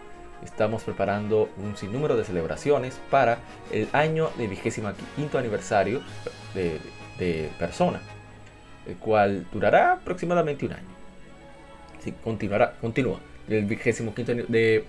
estamos 0.44 0.84
preparando 0.84 1.50
un 1.58 1.78
sinnúmero 1.78 2.16
de 2.16 2.24
celebraciones 2.24 3.00
para 3.10 3.40
el 3.72 3.88
año 3.94 4.30
de 4.38 4.48
vigésimo 4.48 4.92
quinto 5.16 5.38
aniversario 5.38 6.02
de, 6.54 6.80
Persona, 7.58 8.02
el 8.86 8.98
cual 8.98 9.46
durará 9.54 9.94
aproximadamente 9.94 10.66
un 10.66 10.74
año. 10.74 10.90
Sí, 12.04 12.13
continuará, 12.22 12.74
continúa. 12.82 13.20
El 13.48 13.63
vigésimo 13.63 14.13
quinto 14.13 14.34
de 14.34 14.84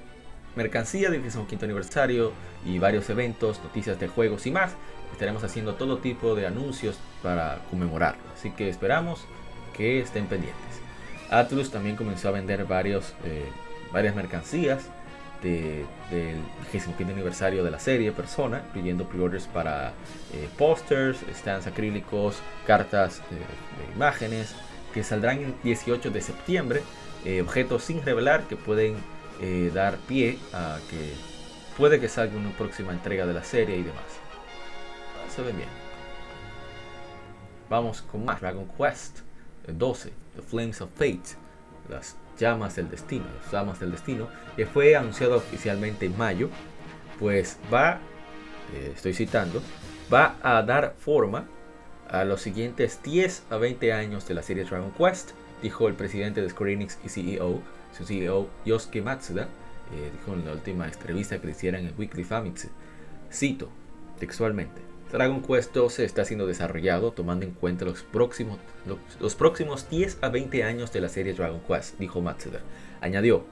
mercancía 0.56 1.10
del 1.10 1.20
vigésimo 1.20 1.46
quinto 1.46 1.64
aniversario 1.64 2.32
y 2.64 2.80
varios 2.80 3.08
eventos, 3.10 3.60
noticias 3.62 4.00
de 4.00 4.08
juegos 4.08 4.46
y 4.46 4.50
más. 4.50 4.72
Estaremos 5.12 5.44
haciendo 5.44 5.76
todo 5.76 5.98
tipo 5.98 6.34
de 6.34 6.46
anuncios 6.46 6.98
para 7.22 7.60
conmemorarlo. 7.70 8.22
Así 8.34 8.50
que 8.50 8.68
esperamos 8.68 9.24
que 9.76 10.00
estén 10.00 10.26
pendientes. 10.26 10.80
Atlus 11.30 11.70
también 11.70 11.94
comenzó 11.94 12.28
a 12.28 12.32
vender 12.32 12.64
varios, 12.64 13.14
eh, 13.24 13.44
varias 13.92 14.16
mercancías 14.16 14.88
del 15.44 16.36
25 16.72 17.02
aniversario 17.04 17.62
de 17.62 17.70
la 17.70 17.78
serie 17.78 18.10
Persona, 18.10 18.62
incluyendo 18.68 19.06
pre-orders 19.08 19.46
para 19.46 19.92
eh, 20.32 20.48
posters, 20.58 21.18
stands 21.34 21.66
acrílicos, 21.66 22.38
cartas 22.66 23.22
de 23.30 23.94
imágenes, 23.94 24.56
que 24.92 25.04
saldrán 25.04 25.38
el 25.38 25.54
18 25.62 26.10
de 26.10 26.20
septiembre, 26.20 26.82
eh, 27.24 27.42
objetos 27.42 27.84
sin 27.84 28.02
revelar 28.02 28.44
que 28.44 28.56
pueden 28.56 28.96
dar 29.74 29.96
pie 30.08 30.38
a 30.54 30.78
que 30.88 31.12
puede 31.76 32.00
que 32.00 32.08
salga 32.08 32.36
una 32.36 32.50
próxima 32.50 32.92
entrega 32.92 33.26
de 33.26 33.34
la 33.34 33.44
serie 33.44 33.76
y 33.76 33.82
demás. 33.82 34.04
Se 35.28 35.42
ven 35.42 35.56
bien. 35.56 35.68
Vamos 37.68 38.00
con 38.00 38.24
más 38.24 38.40
Dragon 38.40 38.66
Quest. 38.78 39.24
12, 39.72 40.12
The 40.36 40.42
Flames 40.42 40.80
of 40.80 40.90
Fate, 40.94 41.36
las 41.88 42.16
llamas 42.38 42.76
del 42.76 42.90
destino, 42.90 43.24
llamas 43.52 43.80
del 43.80 43.92
destino, 43.92 44.28
que 44.56 44.66
fue 44.66 44.96
anunciado 44.96 45.36
oficialmente 45.36 46.06
en 46.06 46.16
mayo, 46.16 46.48
pues 47.18 47.58
va, 47.72 48.00
eh, 48.74 48.92
estoy 48.94 49.14
citando, 49.14 49.62
va 50.12 50.36
a 50.42 50.62
dar 50.62 50.94
forma 50.98 51.46
a 52.08 52.24
los 52.24 52.42
siguientes 52.42 53.00
10 53.02 53.44
a 53.50 53.56
20 53.56 53.92
años 53.92 54.26
de 54.28 54.34
la 54.34 54.42
serie 54.42 54.64
Dragon 54.64 54.92
Quest, 54.92 55.30
dijo 55.62 55.88
el 55.88 55.94
presidente 55.94 56.42
de 56.42 56.50
Square 56.50 56.72
Enix 56.72 56.98
y 57.04 57.08
CEO, 57.08 57.62
CEO 57.92 58.48
Yosuke 58.64 59.02
Matsuda, 59.02 59.48
eh, 59.92 60.10
dijo 60.12 60.34
en 60.34 60.44
la 60.44 60.52
última 60.52 60.86
entrevista 60.86 61.38
que 61.38 61.46
le 61.46 61.52
hicieron 61.52 61.86
en 61.86 61.94
Weekly 61.96 62.24
Famitsu. 62.24 62.68
Cito 63.32 63.68
textualmente. 64.18 64.93
Dragon 65.14 65.42
Quest 65.42 65.72
12 65.72 66.04
está 66.04 66.24
siendo 66.24 66.44
desarrollado 66.44 67.12
tomando 67.12 67.46
en 67.46 67.52
cuenta 67.52 67.84
los 67.84 68.02
próximos, 68.02 68.58
los, 69.20 69.36
próximos 69.36 69.88
10 69.88 70.18
a 70.22 70.28
20 70.28 70.64
años 70.64 70.92
de 70.92 71.00
la 71.00 71.08
serie 71.08 71.34
Dragon 71.34 71.60
Quest, 71.60 71.96
dijo 72.00 72.20
Matsuda. 72.20 72.58
Añadió, 73.00 73.44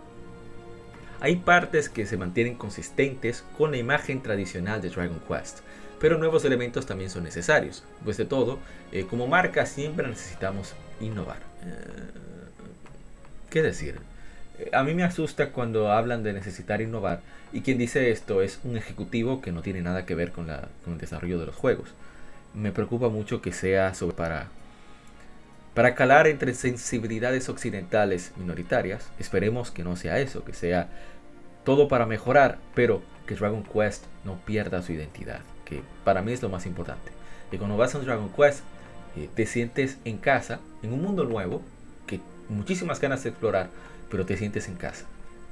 Hay 1.20 1.36
partes 1.36 1.88
que 1.88 2.04
se 2.04 2.16
mantienen 2.16 2.56
consistentes 2.56 3.44
con 3.56 3.70
la 3.70 3.76
imagen 3.76 4.24
tradicional 4.24 4.82
de 4.82 4.90
Dragon 4.90 5.20
Quest, 5.28 5.60
pero 6.00 6.18
nuevos 6.18 6.44
elementos 6.44 6.84
también 6.84 7.10
son 7.10 7.22
necesarios. 7.22 7.84
Pues 8.02 8.16
de 8.16 8.24
todo, 8.24 8.58
eh, 8.90 9.06
como 9.08 9.28
marca 9.28 9.64
siempre 9.64 10.08
necesitamos 10.08 10.74
innovar. 11.00 11.38
Eh, 11.62 12.10
¿Qué 13.50 13.62
decir? 13.62 14.00
A 14.72 14.82
mí 14.82 14.94
me 14.94 15.02
asusta 15.02 15.50
cuando 15.50 15.90
hablan 15.90 16.22
de 16.22 16.32
necesitar 16.32 16.80
innovar 16.80 17.20
y 17.52 17.62
quien 17.62 17.78
dice 17.78 18.10
esto 18.10 18.42
es 18.42 18.60
un 18.64 18.76
ejecutivo 18.76 19.40
que 19.40 19.52
no 19.52 19.62
tiene 19.62 19.82
nada 19.82 20.06
que 20.06 20.14
ver 20.14 20.32
con, 20.32 20.48
el 20.50 20.98
desarrollo 20.98 21.38
de 21.38 21.46
los 21.46 21.56
juegos. 21.56 21.88
Me 22.54 22.72
preocupa 22.72 23.08
mucho 23.08 23.40
que 23.40 23.52
sea 23.52 23.92
para 24.16 24.48
para 25.74 25.94
calar 25.94 26.26
entre 26.26 26.54
sensibilidades 26.54 27.48
occidentales 27.48 28.32
minoritarias. 28.36 29.10
Esperemos 29.18 29.70
que 29.70 29.84
no 29.84 29.96
sea 29.96 30.18
eso, 30.18 30.44
que 30.44 30.52
sea 30.52 30.88
todo 31.64 31.88
para 31.88 32.06
mejorar, 32.06 32.58
pero 32.74 33.02
que 33.26 33.34
Dragon 33.34 33.62
Quest 33.62 34.04
no 34.24 34.36
pierda 34.44 34.82
su 34.82 34.92
identidad, 34.92 35.40
que 35.64 35.80
para 36.04 36.22
mí 36.22 36.32
es 36.32 36.42
lo 36.42 36.48
más 36.48 36.66
importante. 36.66 37.10
Que 37.50 37.58
cuando 37.58 37.76
vas 37.76 37.94
a 37.94 37.98
un 37.98 38.04
Dragon 38.04 38.30
Quest 38.30 38.60
eh, 39.16 39.28
te 39.34 39.46
sientes 39.46 39.98
en 40.04 40.18
casa, 40.18 40.60
en 40.82 40.92
un 40.92 41.02
mundo 41.02 41.24
nuevo, 41.24 41.62
que 42.06 42.20
muchísimas 42.48 43.00
ganas 43.00 43.22
de 43.22 43.30
explorar, 43.30 43.68
pero 44.12 44.26
te 44.26 44.36
sientes 44.36 44.68
en 44.68 44.76
casa. 44.76 45.06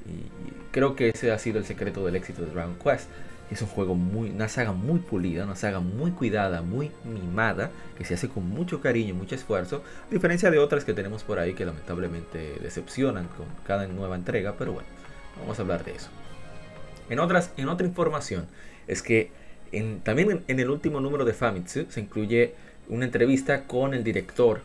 Y 0.05 0.71
creo 0.71 0.95
que 0.95 1.09
ese 1.09 1.31
ha 1.31 1.39
sido 1.39 1.57
el 1.57 1.65
secreto 1.65 2.05
del 2.05 2.15
éxito 2.15 2.43
de 2.43 2.51
Dragon 2.51 2.75
Quest. 2.75 3.09
Es 3.49 3.61
un 3.63 3.67
juego 3.67 3.95
muy, 3.95 4.29
una 4.29 4.47
saga 4.47 4.71
muy 4.71 4.99
pulida, 4.99 5.43
una 5.43 5.55
saga 5.55 5.79
muy 5.79 6.11
cuidada, 6.11 6.61
muy 6.61 6.91
mimada, 7.03 7.71
que 7.97 8.05
se 8.05 8.13
hace 8.13 8.29
con 8.29 8.47
mucho 8.47 8.79
cariño 8.79 9.09
y 9.09 9.13
mucho 9.13 9.35
esfuerzo, 9.35 9.83
a 10.07 10.13
diferencia 10.13 10.51
de 10.51 10.59
otras 10.59 10.85
que 10.85 10.93
tenemos 10.93 11.23
por 11.23 11.39
ahí 11.39 11.53
que 11.53 11.65
lamentablemente 11.65 12.59
decepcionan 12.61 13.27
con 13.29 13.47
cada 13.65 13.87
nueva 13.87 14.15
entrega, 14.15 14.53
pero 14.57 14.73
bueno, 14.73 14.87
vamos 15.39 15.59
a 15.59 15.63
hablar 15.63 15.83
de 15.83 15.95
eso. 15.95 16.09
En, 17.09 17.19
otras, 17.19 17.51
en 17.57 17.67
otra 17.67 17.85
información, 17.85 18.45
es 18.87 19.01
que 19.01 19.31
también 20.03 20.43
en, 20.47 20.59
el 20.59 20.69
último 20.69 21.01
número 21.01 21.25
de 21.25 21.33
Famitsu 21.33 21.87
se 21.89 21.99
incluye 21.99 22.53
una 22.87 23.05
entrevista 23.05 23.63
con 23.63 23.93
el 23.93 24.03
director 24.03 24.61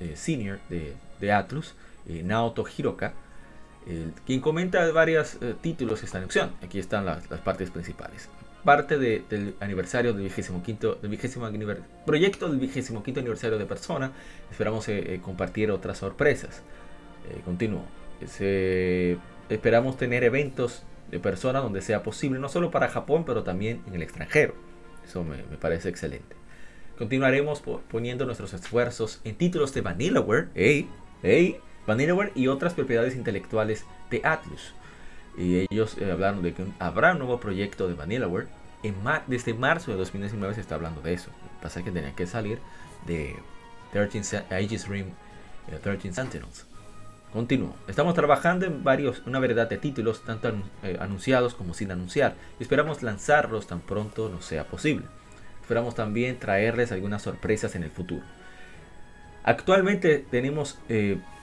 eh, 0.00 0.12
senior 0.16 0.58
de, 0.68 1.32
Atlus, 1.32 1.74
eh, 2.08 2.22
Naoto 2.22 2.64
Hiroka, 2.76 3.14
quien 4.26 4.40
comenta 4.40 4.90
varios 4.92 5.38
eh, 5.40 5.54
títulos 5.60 6.00
que 6.00 6.06
están 6.06 6.22
en 6.22 6.26
opción. 6.26 6.52
Aquí 6.62 6.78
están 6.78 7.04
las, 7.04 7.26
partes 7.40 7.70
principales. 7.70 8.28
Parte 8.64 8.96
del 8.96 9.56
aniversario 9.58 10.12
del 10.12 10.22
25, 10.22 10.98
del 11.02 11.10
vigésimo 11.10 11.50
proyecto 12.06 12.48
del 12.48 12.60
25 12.60 13.02
aniversario 13.16 13.58
de 13.58 13.66
Persona. 13.66 14.12
Esperamos 14.50 14.88
eh, 14.88 15.14
eh, 15.14 15.20
compartir 15.20 15.70
otras 15.70 15.98
sorpresas. 15.98 16.62
continúo. 17.44 17.84
esperamos 19.48 19.96
tener 19.96 20.22
eventos 20.22 20.84
de 21.10 21.18
Persona 21.18 21.58
donde 21.58 21.82
sea 21.82 22.04
posible, 22.04 22.38
no 22.38 22.48
solo 22.48 22.70
para 22.70 22.88
Japón, 22.88 23.24
pero 23.24 23.42
también 23.42 23.82
en 23.88 23.94
el 23.94 24.02
extranjero. 24.02 24.54
Eso 25.04 25.24
me, 25.24 25.38
parece 25.58 25.88
excelente. 25.88 26.36
Continuaremos 26.96 27.64
poniendo 27.90 28.26
nuestros 28.26 28.52
esfuerzos 28.54 29.20
en 29.24 29.34
títulos 29.34 29.74
de 29.74 29.80
Vanillaware. 29.80 30.48
¡Ey! 30.54 30.88
¡Ey! 31.24 31.58
Vanillaware 31.86 32.32
y 32.34 32.48
otras 32.48 32.74
propiedades 32.74 33.16
intelectuales 33.16 33.84
de 34.10 34.20
Atlus. 34.24 34.74
Y 35.36 35.66
ellos 35.70 35.96
eh, 35.98 36.10
hablaron 36.10 36.42
de 36.42 36.52
que 36.52 36.64
habrá 36.78 37.12
un 37.12 37.18
nuevo 37.18 37.40
proyecto 37.40 37.88
de 37.88 37.94
Vanillaware. 37.94 38.48
En 38.82 38.96
desde 39.28 39.54
marzo 39.54 39.92
de 39.92 39.96
2019 39.96 40.54
se 40.54 40.60
está 40.60 40.74
hablando 40.74 41.00
de 41.00 41.14
eso. 41.14 41.30
Lo 41.42 41.60
pasa 41.62 41.82
que 41.82 41.92
tenía 41.92 42.14
que 42.14 42.26
salir 42.26 42.58
de 43.06 43.36
13 43.92 44.44
Aegis 44.50 44.88
Rim 44.88 45.06
13 45.82 46.08
eh, 46.08 46.12
Sentinels. 46.12 46.66
Continúo. 47.32 47.74
Estamos 47.88 48.14
trabajando 48.14 48.66
en 48.66 48.84
varios, 48.84 49.22
una 49.24 49.38
variedad 49.38 49.68
de 49.68 49.78
títulos, 49.78 50.22
tanto 50.22 50.52
eh, 50.82 50.98
anunciados 51.00 51.54
como 51.54 51.72
sin 51.72 51.90
anunciar, 51.90 52.34
y 52.58 52.62
esperamos 52.62 53.02
lanzarlos 53.02 53.66
tan 53.66 53.80
pronto 53.80 54.28
nos 54.28 54.44
sea 54.44 54.64
posible. 54.64 55.06
Esperamos 55.62 55.94
también 55.94 56.38
traerles 56.38 56.92
algunas 56.92 57.22
sorpresas 57.22 57.74
en 57.74 57.84
el 57.84 57.90
futuro. 57.90 58.22
Actualmente 59.44 60.24
tenemos 60.30 60.78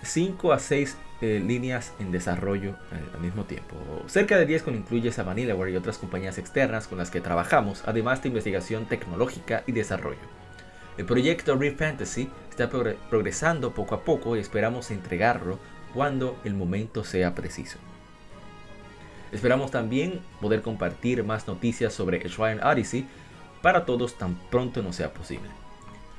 5 0.03 0.51
eh, 0.51 0.55
a 0.55 0.59
6 0.59 0.97
eh, 1.21 1.43
líneas 1.45 1.93
en 1.99 2.11
desarrollo 2.11 2.69
eh, 2.69 3.13
al 3.13 3.19
mismo 3.19 3.43
tiempo. 3.43 3.75
Cerca 4.07 4.37
de 4.37 4.45
10 4.45 4.63
con 4.63 4.75
incluyes 4.75 5.19
a 5.19 5.23
Vanillaware 5.23 5.71
y 5.71 5.75
otras 5.75 5.97
compañías 5.97 6.37
externas 6.37 6.87
con 6.87 6.97
las 6.97 7.11
que 7.11 7.19
trabajamos, 7.19 7.83
además 7.85 8.23
de 8.23 8.29
investigación 8.29 8.85
tecnológica 8.85 9.63
y 9.67 9.73
desarrollo. 9.73 10.39
El 10.97 11.05
proyecto 11.05 11.57
Real 11.57 11.75
Fantasy 11.75 12.29
está 12.49 12.69
progresando 12.69 13.73
poco 13.73 13.95
a 13.95 14.03
poco 14.03 14.35
y 14.35 14.39
esperamos 14.39 14.91
entregarlo 14.91 15.59
cuando 15.93 16.39
el 16.45 16.53
momento 16.53 17.03
sea 17.03 17.35
preciso. 17.35 17.79
Esperamos 19.31 19.71
también 19.71 20.21
poder 20.39 20.61
compartir 20.61 21.23
más 21.23 21.47
noticias 21.47 21.93
sobre 21.93 22.19
Shrine 22.27 22.61
Odyssey 22.63 23.07
para 23.61 23.85
todos 23.85 24.17
tan 24.17 24.35
pronto 24.49 24.81
no 24.81 24.93
sea 24.93 25.13
posible. 25.13 25.49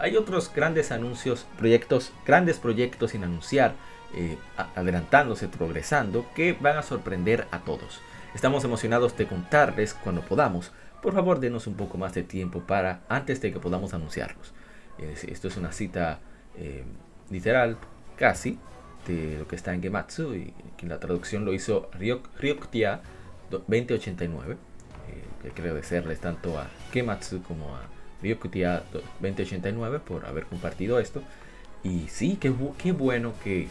Hay 0.00 0.16
otros 0.16 0.50
grandes 0.54 0.92
anuncios, 0.92 1.46
proyectos, 1.58 2.12
grandes 2.26 2.58
proyectos 2.58 3.10
sin 3.10 3.22
anunciar, 3.22 3.74
eh, 4.14 4.38
adelantándose, 4.74 5.46
progresando, 5.46 6.24
que 6.34 6.54
van 6.54 6.78
a 6.78 6.82
sorprender 6.82 7.46
a 7.50 7.60
todos. 7.60 8.00
Estamos 8.34 8.64
emocionados 8.64 9.14
de 9.18 9.26
contarles 9.26 9.92
cuando 9.92 10.22
podamos. 10.22 10.72
Por 11.02 11.12
favor, 11.12 11.38
denos 11.38 11.66
un 11.66 11.74
poco 11.74 11.98
más 11.98 12.14
de 12.14 12.22
tiempo 12.22 12.60
para 12.60 13.02
antes 13.10 13.42
de 13.42 13.52
que 13.52 13.60
podamos 13.60 13.92
anunciarlos. 13.92 14.54
esto 14.98 15.48
es 15.48 15.56
una 15.58 15.72
cita 15.72 16.20
eh, 16.56 16.84
literal, 17.28 17.76
casi, 18.16 18.58
de 19.06 19.36
lo 19.38 19.48
que 19.48 19.56
está 19.56 19.74
en 19.74 19.82
Gematsu 19.82 20.34
y 20.34 20.54
que 20.78 20.86
la 20.86 20.98
traducción 20.98 21.44
lo 21.44 21.52
hizo 21.52 21.90
Ryoktia 21.92 23.02
2089. 23.50 24.54
Eh, 24.54 25.50
quiero 25.54 25.70
agradecerles 25.70 26.20
tanto 26.20 26.58
a 26.58 26.68
Gematsu 26.90 27.42
como 27.42 27.76
a 27.76 27.99
Ryokutia 28.22 28.82
2089 28.92 30.00
por 30.00 30.26
haber 30.26 30.44
compartido 30.44 30.98
esto. 30.98 31.22
Y 31.82 32.08
sí, 32.08 32.36
qué, 32.40 32.52
qué 32.78 32.92
bueno 32.92 33.32
que, 33.42 33.68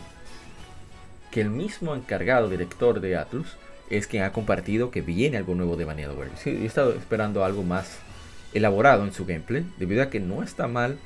que 1.31 1.41
el 1.41 1.49
mismo 1.49 1.95
encargado, 1.95 2.49
director 2.49 2.99
de 3.01 3.17
Atlus, 3.17 3.57
es 3.89 4.07
quien 4.07 4.23
ha 4.23 4.31
compartido 4.31 4.91
que 4.91 5.01
viene 5.01 5.37
algo 5.37 5.55
nuevo 5.55 5.75
de 5.75 5.85
Vanillaware. 5.85 6.31
Sí, 6.37 6.49
he 6.49 6.65
estado 6.65 6.93
esperando 6.93 7.43
algo 7.43 7.63
más 7.63 7.99
elaborado 8.53 9.03
en 9.03 9.13
su 9.13 9.25
gameplay, 9.25 9.65
debido 9.77 10.01
a 10.01 10.09
que 10.09 10.19
no 10.19 10.43
está 10.43 10.67
mal 10.67 10.97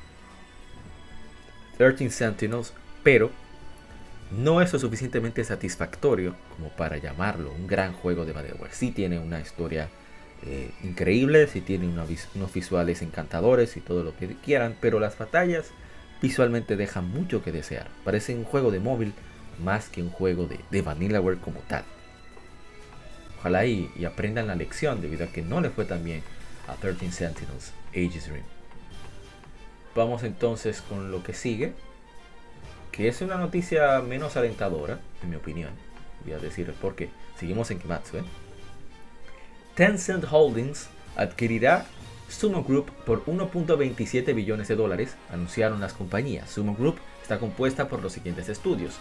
13 1.77 2.09
Sentinels, 2.09 2.73
pero 3.03 3.31
no 4.31 4.61
es 4.61 4.71
lo 4.73 4.79
suficientemente 4.79 5.43
satisfactorio 5.43 6.35
como 6.55 6.69
para 6.69 6.97
llamarlo 6.97 7.51
un 7.51 7.67
gran 7.67 7.93
juego 7.93 8.25
de 8.25 8.33
Vanillaware. 8.33 8.73
Sí 8.73 8.91
tiene 8.91 9.19
una 9.19 9.39
historia 9.39 9.89
eh, 10.45 10.71
increíbles 10.83 11.55
y 11.55 11.61
tienen 11.61 11.97
unos 12.35 12.53
visuales 12.53 13.01
encantadores 13.01 13.77
y 13.77 13.81
todo 13.81 14.03
lo 14.03 14.15
que 14.15 14.35
quieran, 14.43 14.75
pero 14.79 14.99
las 14.99 15.17
batallas 15.17 15.71
visualmente 16.21 16.75
dejan 16.75 17.09
mucho 17.09 17.43
que 17.43 17.51
desear. 17.51 17.87
Parece 18.03 18.35
un 18.35 18.43
juego 18.43 18.71
de 18.71 18.79
móvil 18.79 19.13
más 19.63 19.89
que 19.89 20.01
un 20.01 20.09
juego 20.09 20.47
de, 20.47 20.59
de 20.71 20.81
Vanillaware 20.81 21.37
como 21.37 21.59
tal. 21.61 21.83
Ojalá 23.39 23.65
y, 23.65 23.91
aprendan 24.05 24.47
la 24.47 24.55
lección 24.55 25.01
debido 25.01 25.25
a 25.25 25.27
que 25.27 25.41
no 25.41 25.59
le 25.59 25.69
fue 25.69 25.83
tan 25.83 26.03
bien 26.03 26.23
a 26.67 26.75
13 26.75 27.11
Sentinels 27.11 27.73
Ages 27.89 28.29
Rim. 28.29 28.43
Vamos 29.95 30.23
entonces 30.23 30.81
con 30.81 31.11
lo 31.11 31.23
que 31.23 31.33
sigue, 31.33 31.73
que 32.93 33.09
es 33.09 33.21
una 33.21 33.35
noticia 33.35 34.01
menos 34.01 34.37
alentadora, 34.37 34.99
en 35.21 35.29
mi 35.29 35.35
opinión. 35.35 35.71
Voy 36.23 36.31
a 36.31 36.39
decir 36.39 36.71
por 36.73 36.95
qué. 36.95 37.09
Seguimos 37.37 37.69
en 37.71 37.79
Kimatsu, 37.79 38.19
¿eh? 38.19 38.23
Tencent 39.75 40.25
Holdings 40.31 40.87
adquirirá 41.15 41.85
Sumo 42.29 42.63
Group 42.63 42.91
por 43.05 43.25
1.27 43.25 44.35
billones 44.35 44.67
de 44.67 44.75
dólares, 44.75 45.15
anunciaron 45.31 45.81
las 45.81 45.93
compañías. 45.93 46.51
Sumo 46.51 46.75
Group 46.75 46.97
está 47.23 47.39
compuesta 47.39 47.87
por 47.87 48.01
los 48.01 48.13
siguientes 48.13 48.49
estudios: 48.49 48.99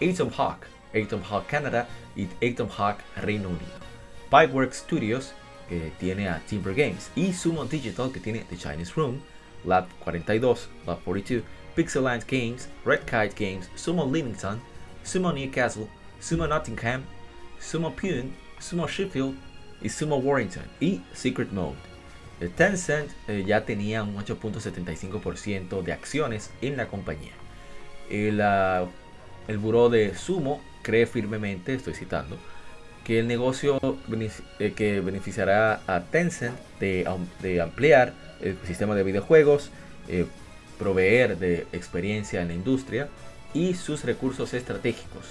Atom 0.00 0.30
Hawk, 0.30 0.66
Atom 0.94 1.20
Hawk 1.28 1.46
Canada 1.46 1.88
y 2.16 2.26
Atom 2.42 2.70
Hawk 2.70 3.00
Reino 3.16 3.50
Unido. 3.50 3.72
Pipeworks 4.30 4.78
Studios, 4.78 5.34
que 5.68 5.92
tiene 6.00 6.26
a 6.28 6.40
Timber 6.46 6.74
Games, 6.74 7.10
y 7.14 7.34
Sumo 7.34 7.66
Digital, 7.66 8.10
que 8.10 8.20
tiene 8.20 8.46
The 8.48 8.56
Chinese 8.56 8.94
Room, 8.96 9.20
Lab 9.66 9.88
42, 10.04 10.70
Lab 10.86 11.00
42, 11.04 11.42
Pixel 11.76 12.04
Games, 12.26 12.68
Red 12.86 13.00
Kite 13.00 13.34
Games, 13.36 13.68
Sumo 13.76 14.10
Livingston, 14.10 14.58
Sumo 15.04 15.34
Newcastle, 15.34 15.86
Sumo 16.18 16.48
Nottingham, 16.48 17.04
Sumo 17.60 17.94
Pune, 17.94 18.32
Sumo 18.58 18.88
Sheffield, 18.88 19.36
Sumo 19.88 20.16
Warrington 20.16 20.64
y 20.80 21.02
Secret 21.12 21.50
Mode. 21.52 21.76
Tencent 22.56 23.10
eh, 23.28 23.44
ya 23.46 23.64
tenía 23.64 24.02
un 24.02 24.16
8.75% 24.16 25.82
de 25.82 25.92
acciones 25.92 26.50
en 26.60 26.76
la 26.76 26.88
compañía. 26.88 27.32
El, 28.10 28.40
uh, 28.40 28.88
el 29.48 29.58
buró 29.58 29.88
de 29.88 30.14
Sumo 30.14 30.60
cree 30.82 31.06
firmemente, 31.06 31.74
estoy 31.74 31.94
citando, 31.94 32.36
que 33.04 33.18
el 33.18 33.28
negocio 33.28 33.78
eh, 34.58 34.72
que 34.72 35.00
beneficiará 35.00 35.82
a 35.86 36.04
Tencent 36.04 36.58
de, 36.80 37.08
de, 37.40 37.60
ampliar 37.60 38.14
el 38.40 38.56
sistema 38.66 38.94
de 38.94 39.02
videojuegos, 39.02 39.70
eh, 40.08 40.26
proveer 40.78 41.38
de 41.38 41.66
experiencia 41.72 42.42
en 42.42 42.48
la 42.48 42.54
industria 42.54 43.08
y 43.52 43.74
sus 43.74 44.04
recursos 44.04 44.54
estratégicos. 44.54 45.24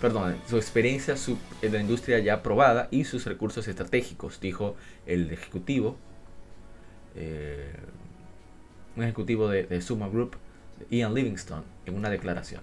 Perdón, 0.00 0.36
su 0.48 0.56
experiencia 0.56 1.14
en 1.62 1.72
la 1.72 1.80
industria 1.80 2.18
ya 2.18 2.42
probada 2.42 2.88
y 2.90 3.04
sus 3.04 3.24
recursos 3.24 3.66
estratégicos, 3.68 4.40
dijo 4.40 4.76
el 5.06 5.30
ejecutivo, 5.30 5.96
eh, 7.14 7.72
un 8.96 9.02
ejecutivo 9.02 9.48
de, 9.48 9.64
de 9.64 9.80
Suma 9.80 10.08
Group, 10.08 10.36
Ian 10.90 11.14
Livingston, 11.14 11.64
en 11.86 11.94
una 11.94 12.10
declaración. 12.10 12.62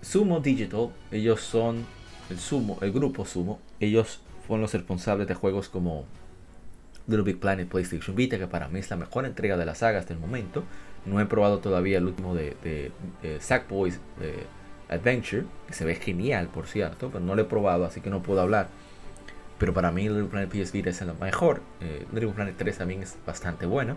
Sumo 0.00 0.40
Digital, 0.40 0.90
ellos 1.10 1.40
son 1.40 1.86
el 2.30 2.38
Sumo, 2.38 2.78
el 2.80 2.92
grupo 2.92 3.24
Sumo, 3.24 3.60
ellos 3.78 4.20
fueron 4.46 4.62
los 4.62 4.72
responsables 4.72 5.28
de 5.28 5.34
juegos 5.34 5.68
como 5.68 6.06
Little 7.06 7.24
Big 7.24 7.38
Planet 7.38 7.68
PlayStation 7.68 8.16
Vita, 8.16 8.38
que 8.38 8.46
para 8.46 8.68
mí 8.68 8.80
es 8.80 8.90
la 8.90 8.96
mejor 8.96 9.26
entrega 9.26 9.56
de 9.56 9.64
la 9.64 9.74
saga 9.74 9.98
hasta 9.98 10.12
el 10.12 10.20
momento. 10.20 10.64
No 11.04 11.20
he 11.20 11.26
probado 11.26 11.58
todavía 11.58 11.98
el 11.98 12.06
último 12.06 12.34
de, 12.34 12.56
de, 12.62 13.40
Sackboys 13.40 14.00
Adventure, 14.92 15.44
que 15.66 15.74
se 15.74 15.84
ve 15.84 15.94
genial, 15.94 16.48
por 16.48 16.66
cierto, 16.66 17.10
pero 17.10 17.24
no 17.24 17.34
lo 17.34 17.42
he 17.42 17.44
probado, 17.46 17.84
así 17.84 18.00
que 18.00 18.10
no 18.10 18.22
puedo 18.22 18.40
hablar. 18.40 18.68
Pero 19.58 19.72
para 19.74 19.92
mí 19.92 20.08
Little 20.08 20.24
Planet 20.24 20.50
PS 20.50 20.74
es 20.74 21.02
el 21.02 21.14
mejor. 21.14 21.62
Eh, 21.80 22.04
Little 22.12 22.32
Planet 22.32 22.54
3 22.56 22.78
también 22.78 23.02
es 23.02 23.16
bastante 23.26 23.66
bueno. 23.66 23.96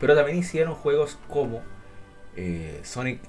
Pero 0.00 0.16
también 0.16 0.38
hicieron 0.38 0.74
juegos 0.74 1.18
como 1.28 1.62
eh, 2.36 2.80
Sonic 2.82 3.20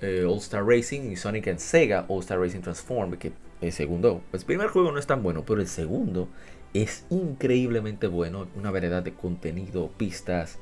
eh, 0.00 0.24
All 0.24 0.38
Star 0.38 0.64
Racing 0.64 1.10
y 1.10 1.16
Sonic 1.16 1.48
and 1.48 1.58
Sega 1.58 2.06
All 2.08 2.20
Star 2.20 2.38
Racing 2.38 2.60
Transform, 2.60 3.16
que 3.16 3.32
el 3.60 3.72
segundo, 3.72 4.22
el 4.32 4.40
primer 4.44 4.68
juego 4.68 4.92
no 4.92 4.98
es 4.98 5.06
tan 5.06 5.22
bueno, 5.22 5.44
pero 5.44 5.60
el 5.60 5.66
segundo 5.66 6.28
es 6.72 7.04
increíblemente 7.10 8.06
bueno, 8.06 8.46
una 8.54 8.70
variedad 8.70 9.02
de 9.02 9.12
contenido, 9.12 9.90
pistas, 9.96 10.58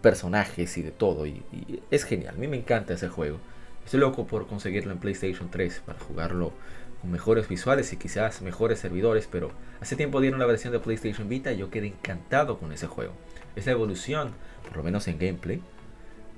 personajes 0.00 0.76
y 0.76 0.82
de 0.82 0.90
todo, 0.90 1.26
y, 1.26 1.42
es 1.90 2.04
genial, 2.04 2.34
a 2.34 2.38
mí 2.38 2.48
me 2.48 2.56
encanta 2.56 2.94
ese 2.94 3.08
juego. 3.08 3.38
Estoy 3.84 4.00
loco 4.00 4.26
por 4.26 4.46
conseguirlo 4.46 4.92
en 4.92 4.98
PlayStation 4.98 5.50
3 5.50 5.82
para 5.84 5.98
jugarlo 6.00 6.52
con 7.00 7.10
mejores 7.10 7.48
visuales 7.48 7.92
y 7.92 7.98
quizás 7.98 8.40
mejores 8.40 8.78
servidores, 8.78 9.28
pero 9.30 9.50
hace 9.80 9.94
tiempo 9.94 10.22
dieron 10.22 10.40
la 10.40 10.46
versión 10.46 10.72
de 10.72 10.78
PlayStation 10.78 11.28
Vita 11.28 11.52
y 11.52 11.58
yo 11.58 11.70
quedé 11.70 11.88
encantado 11.88 12.58
con 12.58 12.72
ese 12.72 12.86
juego. 12.86 13.12
Esa 13.56 13.72
evolución, 13.72 14.32
por 14.66 14.78
lo 14.78 14.82
menos 14.82 15.06
en 15.06 15.18
gameplay, 15.18 15.60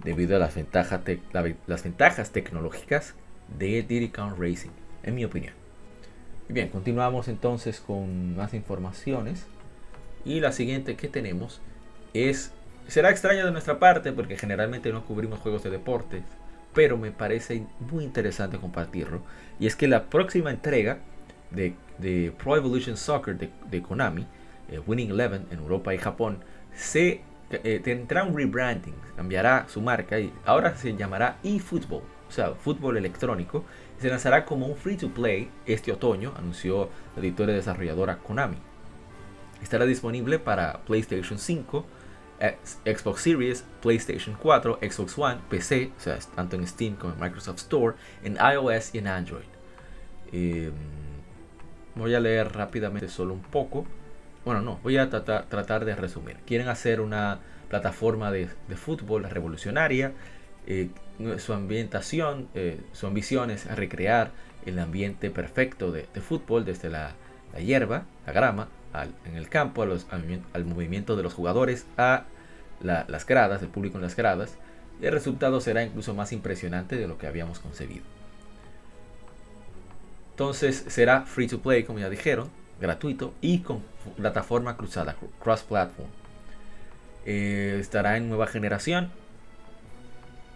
debido 0.03 0.35
a 0.35 0.41
las 0.41 0.55
ventajas, 0.57 2.31
tecnológicas 2.33 3.15
de 3.57 3.83
Diddy 3.83 4.09
Kong 4.09 4.35
Racing, 4.39 4.71
en 5.05 5.15
mi 5.15 5.25
opinión. 5.25 5.55
Bien, 6.49 6.69
continuamos 6.69 7.29
entonces 7.29 7.81
con 7.81 8.37
más 8.37 8.55
informaciones. 8.55 9.47
Y 10.25 10.41
la 10.41 10.51
siguiente 10.51 10.97
que 10.97 11.09
tenemos 11.09 11.61
es... 12.13 12.53
Será 12.89 13.11
extraño 13.11 13.45
de 13.45 13.53
nuestra 13.53 13.79
parte 13.79 14.13
porque 14.13 14.37
generalmente 14.37 14.93
no 14.93 15.05
cubrimos 15.05 15.41
juegos 15.41 15.63
de 15.65 15.71
deportes, 15.71 16.23
pero 16.77 16.99
me 16.99 17.11
parece 17.11 17.65
muy 17.91 18.05
interesante 18.05 18.59
compartirlo. 18.59 19.23
Y 19.59 19.67
es 19.67 19.75
que 19.75 19.89
la 19.89 20.05
próxima 20.05 20.51
entrega 20.51 20.99
de, 21.51 21.75
Pro 22.37 22.55
Evolution 22.55 22.99
Soccer 22.99 23.39
de, 23.39 23.83
Konami, 23.83 24.27
eh, 24.71 24.79
Winning 24.87 25.11
Eleven 25.11 25.47
en 25.51 25.59
Europa 25.59 25.95
y 25.95 25.99
Japón, 25.99 26.45
se 26.75 27.23
eh, 27.51 27.81
tendrá 27.83 28.25
un 28.25 28.37
rebranding, 28.37 28.95
cambiará 29.17 29.65
su 29.69 29.81
marca 29.81 30.21
y 30.21 30.31
ahora 30.45 30.77
se 30.77 30.95
llamará 30.95 31.39
eFootball, 31.43 32.03
o 32.29 32.31
sea, 32.31 32.55
fútbol 32.55 32.99
electrónico 32.99 33.65
se 33.99 34.11
lanzará 34.11 34.45
como 34.45 34.67
un 34.67 34.77
free 34.77 34.99
to 34.99 35.09
play 35.09 35.49
este 35.65 35.93
otoño, 35.93 36.35
anunció 36.37 36.91
la 37.15 37.23
editora 37.23 37.53
y 37.53 37.57
desarrolladora 37.57 38.19
Konami. 38.19 38.59
Estará 39.63 39.87
disponible 39.87 40.39
para 40.39 40.81
PlayStation 40.81 41.39
5, 41.39 41.87
Xbox 42.85 43.23
Series, 43.23 43.65
PlayStation 43.81 44.37
4, 44.41 44.79
Xbox 44.83 45.19
One, 45.19 45.39
PC, 45.49 45.93
o 45.97 46.01
sea, 46.01 46.19
tanto 46.35 46.57
en 46.57 46.67
Steam 46.67 46.97
como 46.97 47.15
en 47.15 47.21
Microsoft 47.21 47.59
Store, 47.59 47.97
en 48.23 48.37
iOS 48.37 48.95
y 48.95 48.99
en 48.99 49.07
Android. 49.09 49.45
Em, 50.33 50.73
voy 51.95 52.15
a 52.15 52.21
leer 52.21 52.53
rápidamente 52.53 53.09
solo 53.09 53.35
un 53.35 53.43
poco. 53.43 53.87
Bueno, 54.45 54.61
no, 54.61 54.79
voy 54.83 54.97
a 54.99 55.11
tratar, 55.11 55.85
de 55.85 55.97
resumir. 55.97 56.37
Quieren 56.47 56.69
hacer 56.69 57.01
una 57.01 57.41
plataforma 57.69 58.31
de, 58.31 58.49
de 58.69 58.77
fútbol 58.77 59.25
revolucionaria 59.25 60.13
eh, 60.67 60.91
su 61.39 61.53
ambientación, 61.53 62.49
eh, 62.55 62.81
su 62.93 63.07
ambición 63.07 63.51
es 63.51 63.65
recrear 63.75 64.33
el 64.67 64.79
ambiente 64.81 65.31
perfecto 65.31 65.93
de, 65.93 66.05
fútbol 66.21 66.65
desde 66.65 66.91
la, 66.91 67.15
hierba, 67.59 68.05
la 68.27 68.33
grama, 68.33 68.69
en 69.25 69.37
el 69.37 69.49
campo, 69.49 69.83
al, 69.83 70.65
movimiento 70.65 71.17
de 71.17 71.23
los 71.23 71.35
jugadores, 71.35 71.87
a 71.97 72.25
las 72.81 73.27
gradas, 73.27 73.63
el 73.63 73.69
público 73.69 73.99
en 73.99 74.03
las 74.03 74.17
gradas. 74.17 74.57
El 75.01 75.13
resultado 75.13 75.61
será 75.61 75.83
incluso 75.83 76.15
más 76.15 76.33
impresionante 76.33 76.97
de 76.97 77.07
lo 77.07 77.19
que 77.19 77.27
habíamos 77.27 77.59
concebido. 77.59 78.05
Entonces 80.31 80.85
será 80.89 81.23
free 81.23 81.47
to 81.47 81.61
play, 81.61 81.85
como 81.85 81.99
ya 81.99 82.09
dijeron, 82.11 82.51
gratuito 82.81 83.35
y 83.41 83.61
con 83.61 83.83
plataforma 84.17 84.77
cruzada, 84.77 85.17
cross-platform. 85.43 86.09
Eh, 87.27 87.77
estará 87.81 88.17
en 88.17 88.29
nueva 88.29 88.47
generación, 88.47 89.11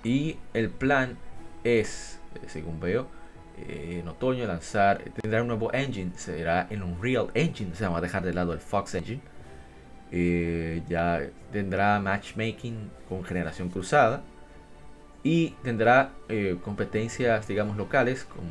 y 0.03 0.37
el 0.55 0.70
plan 0.70 1.18
es, 1.64 2.18
según 2.46 2.81
veo, 2.81 3.07
en 3.68 4.09
otoño 4.09 4.46
lanzar, 4.46 5.03
tendrá 5.20 5.42
un 5.42 5.49
nuevo 5.49 5.73
engine, 5.73 6.12
será 6.16 6.66
en 6.70 6.83
Unreal 6.83 7.29
Engine, 7.35 7.75
se 7.75 7.87
va 7.87 7.99
a 7.99 8.01
dejar 8.01 8.25
de 8.25 8.33
lado 8.33 8.53
el 8.53 8.61
Fox 8.61 8.94
Engine. 8.94 9.20
Eh, 10.12 10.83
ya 10.88 11.20
tendrá 11.53 12.01
matchmaking 12.01 12.90
con 13.09 13.25
generación 13.25 13.68
cruzada 13.68 14.23
y 15.23 15.51
tendrá 15.62 16.11
eh, 16.29 16.57
competencias, 16.64 17.46
digamos, 17.46 17.77
locales 17.77 18.25
como 18.25 18.51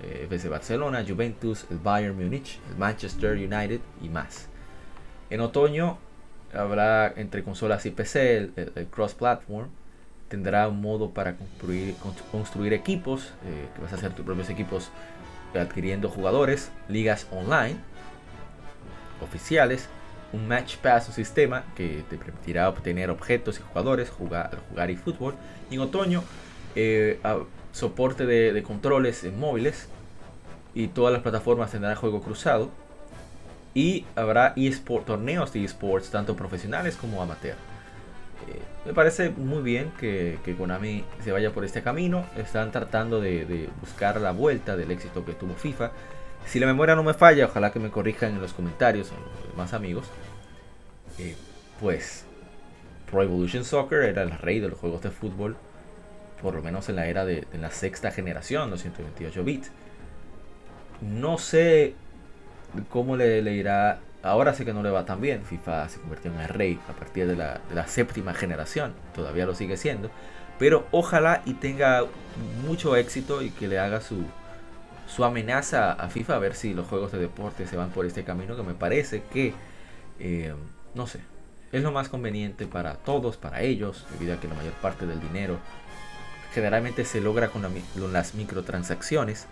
FC 0.00 0.48
Barcelona, 0.48 1.04
Juventus, 1.06 1.66
el 1.70 1.78
Bayern 1.78 2.16
Munich, 2.16 2.58
el 2.70 2.76
Manchester 2.76 3.32
United 3.32 3.80
y 4.00 4.08
más. 4.08 4.48
En 5.28 5.40
otoño 5.40 5.98
habrá 6.54 7.12
entre 7.16 7.42
consolas 7.44 7.84
y 7.84 7.90
PC 7.90 8.50
el 8.56 8.86
cross-platform 8.90 9.68
tendrá 10.30 10.68
un 10.68 10.80
modo 10.80 11.10
para 11.10 11.34
construir, 12.30 12.72
equipos, 12.72 13.32
eh, 13.44 13.68
que 13.74 13.82
vas 13.82 13.92
a 13.92 13.96
hacer 13.96 14.12
tus 14.12 14.24
propios 14.24 14.48
equipos 14.48 14.90
adquiriendo 15.54 16.08
jugadores, 16.08 16.70
ligas 16.88 17.26
online, 17.32 17.76
oficiales, 19.20 19.88
un 20.32 20.46
Match 20.46 20.76
Pass 20.76 21.08
o 21.08 21.12
sistema 21.12 21.64
que 21.74 22.04
te 22.08 22.16
permitirá 22.16 22.68
obtener 22.68 23.10
objetos 23.10 23.58
y 23.58 23.62
jugadores, 23.62 24.08
jugar, 24.08 24.90
y 24.90 24.96
fútbol. 24.96 25.34
En 25.72 25.80
otoño, 25.80 26.22
eh, 26.76 27.18
soporte 27.72 28.24
de, 28.24 28.62
controles 28.62 29.24
en 29.24 29.38
móviles 29.38 29.88
y 30.74 30.86
todas 30.86 31.12
las 31.12 31.22
plataformas 31.22 31.72
tendrán 31.72 31.96
juego 31.96 32.22
cruzado. 32.22 32.70
Y 33.74 34.06
habrá 34.14 34.54
torneos 35.04 35.52
de 35.52 35.64
esports, 35.64 36.10
tanto 36.10 36.36
profesionales 36.36 36.96
como 36.96 37.20
amateur. 37.20 37.56
Eh, 38.48 38.60
me 38.86 38.94
parece 38.94 39.30
muy 39.30 39.62
bien 39.62 39.92
que, 39.98 40.38
Konami 40.56 41.04
se 41.22 41.32
vaya 41.32 41.52
por 41.52 41.64
este 41.64 41.82
camino. 41.82 42.24
Están 42.36 42.72
tratando 42.72 43.20
de, 43.20 43.68
buscar 43.80 44.20
la 44.20 44.32
vuelta 44.32 44.76
del 44.76 44.90
éxito 44.90 45.24
que 45.24 45.32
tuvo 45.32 45.54
FIFA. 45.54 45.92
Si 46.46 46.58
la 46.58 46.66
memoria 46.66 46.96
no 46.96 47.02
me 47.02 47.14
falla, 47.14 47.46
ojalá 47.46 47.70
que 47.70 47.78
me 47.78 47.90
corrijan 47.90 48.32
en 48.32 48.40
los 48.40 48.52
comentarios 48.52 49.10
los 49.10 49.50
demás 49.50 49.74
amigos. 49.74 50.06
Eh, 51.18 51.36
pues 51.80 52.24
Pro 53.10 53.22
Evolution 53.22 53.64
Soccer 53.64 54.02
era 54.02 54.22
el 54.22 54.30
rey 54.30 54.60
de 54.60 54.68
los 54.68 54.78
juegos 54.78 55.02
de 55.02 55.10
fútbol, 55.10 55.56
por 56.40 56.54
lo 56.54 56.62
menos 56.62 56.88
en 56.88 56.96
la 56.96 57.06
era 57.06 57.24
de, 57.24 57.46
la 57.60 57.70
sexta 57.70 58.10
generación, 58.10 58.70
228 58.70 59.44
bits. 59.44 59.70
No 61.02 61.38
sé 61.38 61.94
cómo 62.88 63.16
le, 63.16 63.42
le 63.42 63.52
irá 63.52 64.00
Ahora 64.22 64.52
sé 64.52 64.64
que 64.64 64.72
no 64.72 64.82
le 64.82 64.90
va 64.90 65.04
tan 65.04 65.20
bien. 65.20 65.44
FIFA 65.44 65.88
se 65.88 66.00
convirtió 66.00 66.32
en 66.32 66.40
el 66.40 66.48
rey 66.48 66.78
a 66.88 66.92
partir 66.92 67.26
de 67.26 67.36
la, 67.36 67.86
séptima 67.86 68.34
generación. 68.34 68.92
Todavía 69.14 69.46
lo 69.46 69.54
sigue 69.54 69.76
siendo. 69.76 70.10
Pero 70.58 70.86
ojalá 70.90 71.42
y 71.46 71.54
tenga 71.54 72.04
mucho 72.66 72.96
éxito 72.96 73.42
y 73.42 73.50
que 73.50 73.66
le 73.66 73.78
haga 73.78 74.00
su, 74.00 74.24
amenaza 75.24 75.92
a 75.92 76.08
FIFA 76.08 76.36
a 76.36 76.38
ver 76.38 76.54
si 76.54 76.74
los 76.74 76.86
juegos 76.86 77.12
de 77.12 77.18
deporte 77.18 77.66
se 77.66 77.76
van 77.76 77.90
por 77.90 78.06
este 78.06 78.24
camino 78.24 78.56
que 78.56 78.62
me 78.62 78.74
parece 78.74 79.22
que, 79.32 79.54
eh, 80.18 80.54
no 80.94 81.06
sé, 81.06 81.20
es 81.72 81.82
lo 81.82 81.92
más 81.92 82.08
conveniente 82.08 82.66
para 82.66 82.96
todos, 82.96 83.36
para 83.36 83.62
ellos, 83.62 84.06
debido 84.12 84.34
a 84.34 84.40
que 84.40 84.48
la 84.48 84.54
mayor 84.54 84.72
parte 84.74 85.06
del 85.06 85.20
dinero 85.20 85.58
generalmente 86.52 87.04
se 87.04 87.20
logra 87.20 87.48
con 87.48 87.62
las 88.12 88.34
microtransacciones 88.34 89.46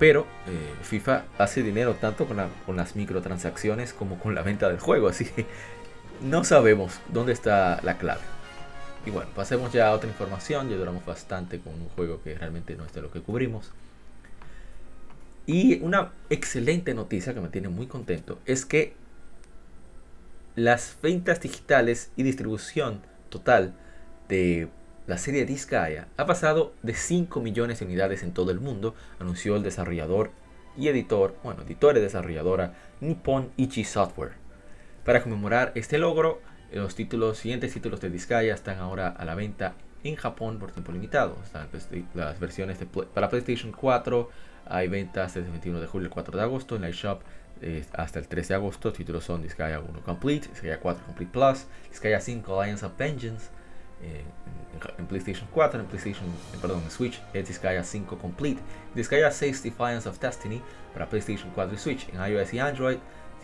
pero 0.00 0.22
eh, 0.48 0.74
FIFA 0.82 1.26
hace 1.36 1.62
dinero 1.62 1.94
tanto 1.94 2.26
con, 2.26 2.38
las 2.74 2.96
microtransacciones 2.96 3.92
como 3.92 4.18
con 4.18 4.34
la 4.34 4.40
venta 4.40 4.66
del 4.70 4.80
juego. 4.80 5.08
Así 5.08 5.26
que 5.26 5.44
no 6.22 6.42
sabemos 6.42 6.98
dónde 7.12 7.34
está 7.34 7.78
la 7.82 7.98
clave. 7.98 8.22
Y 9.04 9.10
bueno, 9.10 9.30
pasemos 9.36 9.70
ya 9.74 9.88
a 9.88 9.92
otra 9.92 10.08
información. 10.08 10.70
Ya 10.70 10.76
duramos 10.76 11.04
bastante 11.04 11.60
con 11.60 11.74
un 11.74 11.90
juego 11.90 12.22
que 12.22 12.34
realmente 12.34 12.76
no 12.76 12.86
es 12.86 12.94
de 12.94 13.02
lo 13.02 13.10
que 13.10 13.20
cubrimos. 13.20 13.72
Y 15.46 15.82
una 15.82 16.12
excelente 16.30 16.94
noticia 16.94 17.34
que 17.34 17.40
me 17.42 17.48
tiene 17.48 17.68
muy 17.68 17.86
contento 17.86 18.38
es 18.46 18.64
que 18.64 18.94
las 20.56 20.96
ventas 21.02 21.42
digitales 21.42 22.10
y 22.16 22.22
distribución 22.22 23.02
total 23.28 23.74
de 24.30 24.70
la 25.06 25.18
serie 25.18 25.44
Disgaea 25.44 26.08
ha 26.16 26.26
pasado 26.26 26.72
de 26.82 26.94
5 26.94 27.40
millones 27.40 27.80
de 27.80 27.86
unidades 27.86 28.22
en 28.22 28.32
todo 28.32 28.50
el 28.50 28.60
mundo, 28.60 28.94
anunció 29.18 29.56
el 29.56 29.62
desarrollador 29.62 30.30
y 30.76 30.88
editor, 30.88 31.34
bueno, 31.42 31.62
editor 31.62 31.96
y 31.96 32.00
desarrolladora 32.00 32.74
Nippon 33.00 33.50
Ichi 33.56 33.84
Software. 33.84 34.32
Para 35.04 35.22
conmemorar 35.22 35.72
este 35.74 35.98
logro, 35.98 36.40
los 36.72 36.94
títulos, 36.94 37.38
siguientes 37.38 37.72
títulos 37.72 38.00
de 38.00 38.10
Disgaea 38.10 38.54
están 38.54 38.78
ahora 38.78 39.08
a 39.08 39.24
la 39.24 39.34
venta 39.34 39.74
en 40.04 40.16
Japón 40.16 40.58
por 40.58 40.72
tiempo 40.72 40.92
limitado. 40.92 41.36
Están 41.42 41.68
las 42.14 42.38
versiones 42.38 42.78
para 43.12 43.28
PlayStation 43.28 43.72
4, 43.72 44.30
hay 44.66 44.88
ventas 44.88 45.34
desde 45.34 45.46
el 45.46 45.52
21 45.52 45.80
de 45.80 45.86
julio 45.86 46.06
al 46.06 46.14
4 46.14 46.36
de 46.36 46.42
agosto 46.44 46.76
en 46.76 46.82
la 46.82 46.88
eShop 46.88 47.22
eh, 47.60 47.84
hasta 47.92 48.18
el 48.18 48.28
13 48.28 48.48
de 48.48 48.54
agosto. 48.54 48.92
Títulos 48.92 49.24
son 49.24 49.42
Disgaea 49.42 49.80
1 49.80 50.02
Complete, 50.02 50.48
Disgaea 50.48 50.78
4 50.78 51.04
Complete 51.06 51.32
Plus, 51.32 51.66
Disgaea 51.90 52.20
5 52.20 52.60
Alliance 52.60 52.86
of 52.86 52.96
Vengeance. 52.96 53.50
Eh, 54.02 54.24
en, 54.98 55.06
PlayStation 55.06 55.46
4, 55.52 55.80
en 55.80 55.86
PlayStation, 55.86 56.26
eh, 56.26 56.58
perdón, 56.60 56.82
en 56.84 56.90
Switch 56.90 57.20
es 57.34 57.46
Disgaea 57.46 57.84
5 57.84 58.16
Complete, 58.18 58.60
Disgaea 58.94 59.30
6 59.30 59.62
Defiance 59.62 60.08
of 60.08 60.18
Destiny 60.18 60.62
para 60.94 61.06
PlayStation 61.06 61.50
4 61.54 61.74
y 61.74 61.78
Switch, 61.78 62.08
en 62.08 62.32
iOS 62.32 62.54
y 62.54 62.58
Android 62.60 62.98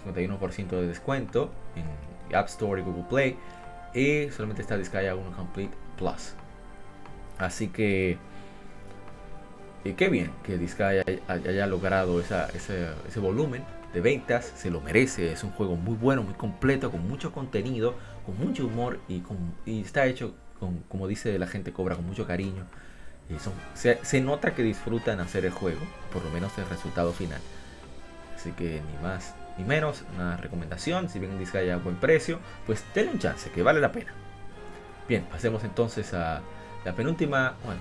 51% 0.06 0.68
de 0.68 0.86
descuento. 0.86 1.50
En 1.74 1.84
App 2.34 2.48
Store 2.48 2.80
y 2.80 2.84
Google 2.84 3.04
Play. 3.08 3.36
Y 3.94 4.30
solamente 4.30 4.62
está 4.62 4.76
Disgaea 4.76 5.14
1 5.14 5.36
Complete 5.36 5.74
Plus. 5.96 6.34
Así 7.38 7.68
que 7.68 8.18
y 9.86 9.92
qué 9.92 10.08
bien 10.08 10.32
que 10.42 10.58
Disgaea 10.58 11.04
haya, 11.28 11.66
logrado 11.66 12.20
ese, 12.20 13.20
volumen 13.20 13.62
de 13.94 14.00
ventas, 14.00 14.52
se 14.56 14.68
lo 14.68 14.80
merece, 14.80 15.32
es 15.32 15.44
un 15.44 15.52
juego 15.52 15.76
muy 15.76 15.94
bueno, 15.94 16.24
muy 16.24 16.34
completo, 16.34 16.90
con 16.90 17.06
mucho 17.06 17.30
contenido, 17.30 17.94
con 18.24 18.36
mucho 18.36 18.66
humor 18.66 18.98
y, 19.08 19.22
está 19.80 20.06
hecho 20.06 20.34
con, 20.58 20.78
como 20.88 21.06
dice 21.06 21.38
la 21.38 21.46
gente, 21.46 21.72
cobra 21.72 21.96
con 21.96 22.06
mucho 22.06 22.26
cariño. 22.26 22.64
Y 23.28 23.34
se, 23.74 24.20
nota 24.20 24.54
que 24.54 24.62
disfrutan 24.62 25.20
hacer 25.20 25.44
el 25.44 25.52
juego, 25.52 25.80
por 26.12 26.24
lo 26.24 26.30
menos 26.30 26.56
el 26.58 26.68
resultado 26.68 27.12
final. 27.12 27.40
Así 28.36 28.52
que 28.52 28.80
ni 28.80 29.02
más 29.02 29.34
ni 29.58 29.64
menos, 29.64 30.04
una 30.14 30.36
recomendación, 30.36 31.08
si 31.08 31.18
bien 31.18 31.38
Disgaea 31.38 31.74
a 31.74 31.78
buen 31.78 31.96
precio, 31.96 32.38
pues 32.66 32.84
denle 32.94 33.12
un 33.12 33.18
chance, 33.18 33.50
que 33.50 33.62
vale 33.62 33.80
la 33.80 33.90
pena. 33.90 34.12
Bien, 35.08 35.24
pasemos 35.30 35.64
entonces 35.64 36.12
a 36.12 36.42
la 36.84 36.92
penúltima, 36.92 37.54
bueno, 37.64 37.80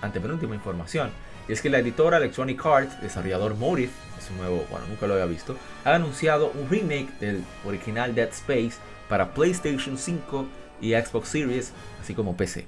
antepenúltima 0.00 0.54
información. 0.54 1.10
Y 1.46 1.52
es 1.52 1.60
que 1.60 1.68
la 1.68 1.78
editora 1.78 2.16
Electronic 2.16 2.64
Arts, 2.64 3.00
desarrollador 3.02 3.54
Motive, 3.54 3.90
es 4.18 4.30
un 4.30 4.38
nuevo, 4.38 4.64
bueno, 4.70 4.86
nunca 4.86 5.06
lo 5.06 5.12
había 5.12 5.26
visto, 5.26 5.56
ha 5.84 5.94
anunciado 5.94 6.50
un 6.52 6.70
remake 6.70 7.18
del 7.20 7.44
original 7.66 8.14
Dead 8.14 8.30
Space 8.30 8.76
para 9.08 9.34
PlayStation 9.34 9.98
5 9.98 10.46
y 10.84 10.92
Xbox 10.92 11.28
Series, 11.28 11.72
así 12.00 12.14
como 12.14 12.36
PC. 12.36 12.66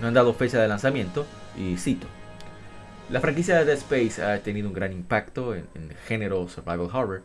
No 0.00 0.08
han 0.08 0.14
dado 0.14 0.34
fecha 0.34 0.60
de 0.60 0.68
lanzamiento 0.68 1.26
y 1.56 1.76
cito. 1.78 2.06
La 3.10 3.20
franquicia 3.20 3.56
de 3.56 3.64
Dead 3.64 3.78
Space 3.78 4.22
ha 4.22 4.42
tenido 4.42 4.68
un 4.68 4.74
gran 4.74 4.92
impacto 4.92 5.54
en, 5.54 5.66
el 5.74 5.96
género 6.06 6.46
survival 6.48 6.90
horror 6.92 7.22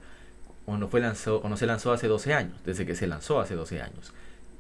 cuando, 0.65 0.87
fue 0.87 1.01
lanzó, 1.01 1.41
cuando 1.41 1.57
se 1.57 1.65
lanzó 1.65 1.91
hace 1.91 2.07
12 2.07 2.33
años, 2.33 2.63
desde 2.63 2.85
que 2.85 2.95
se 2.95 3.05
lanzó 3.05 3.41
hace 3.41 3.55
12 3.55 3.81
años. 3.81 4.13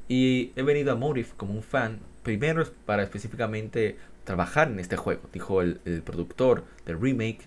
Y 0.09 0.51
he 0.57 0.63
venido 0.63 0.91
a 0.91 0.95
Motive 0.95 1.29
como 1.37 1.53
un 1.53 1.63
fan, 1.63 1.99
primero 2.23 2.65
para 2.85 3.03
específicamente 3.03 3.97
trabajar 4.25 4.67
en 4.67 4.81
este 4.81 4.97
juego, 4.97 5.21
dijo 5.31 5.61
el, 5.61 5.77
productor 6.05 6.65
del 6.85 6.99
remake, 6.99 7.39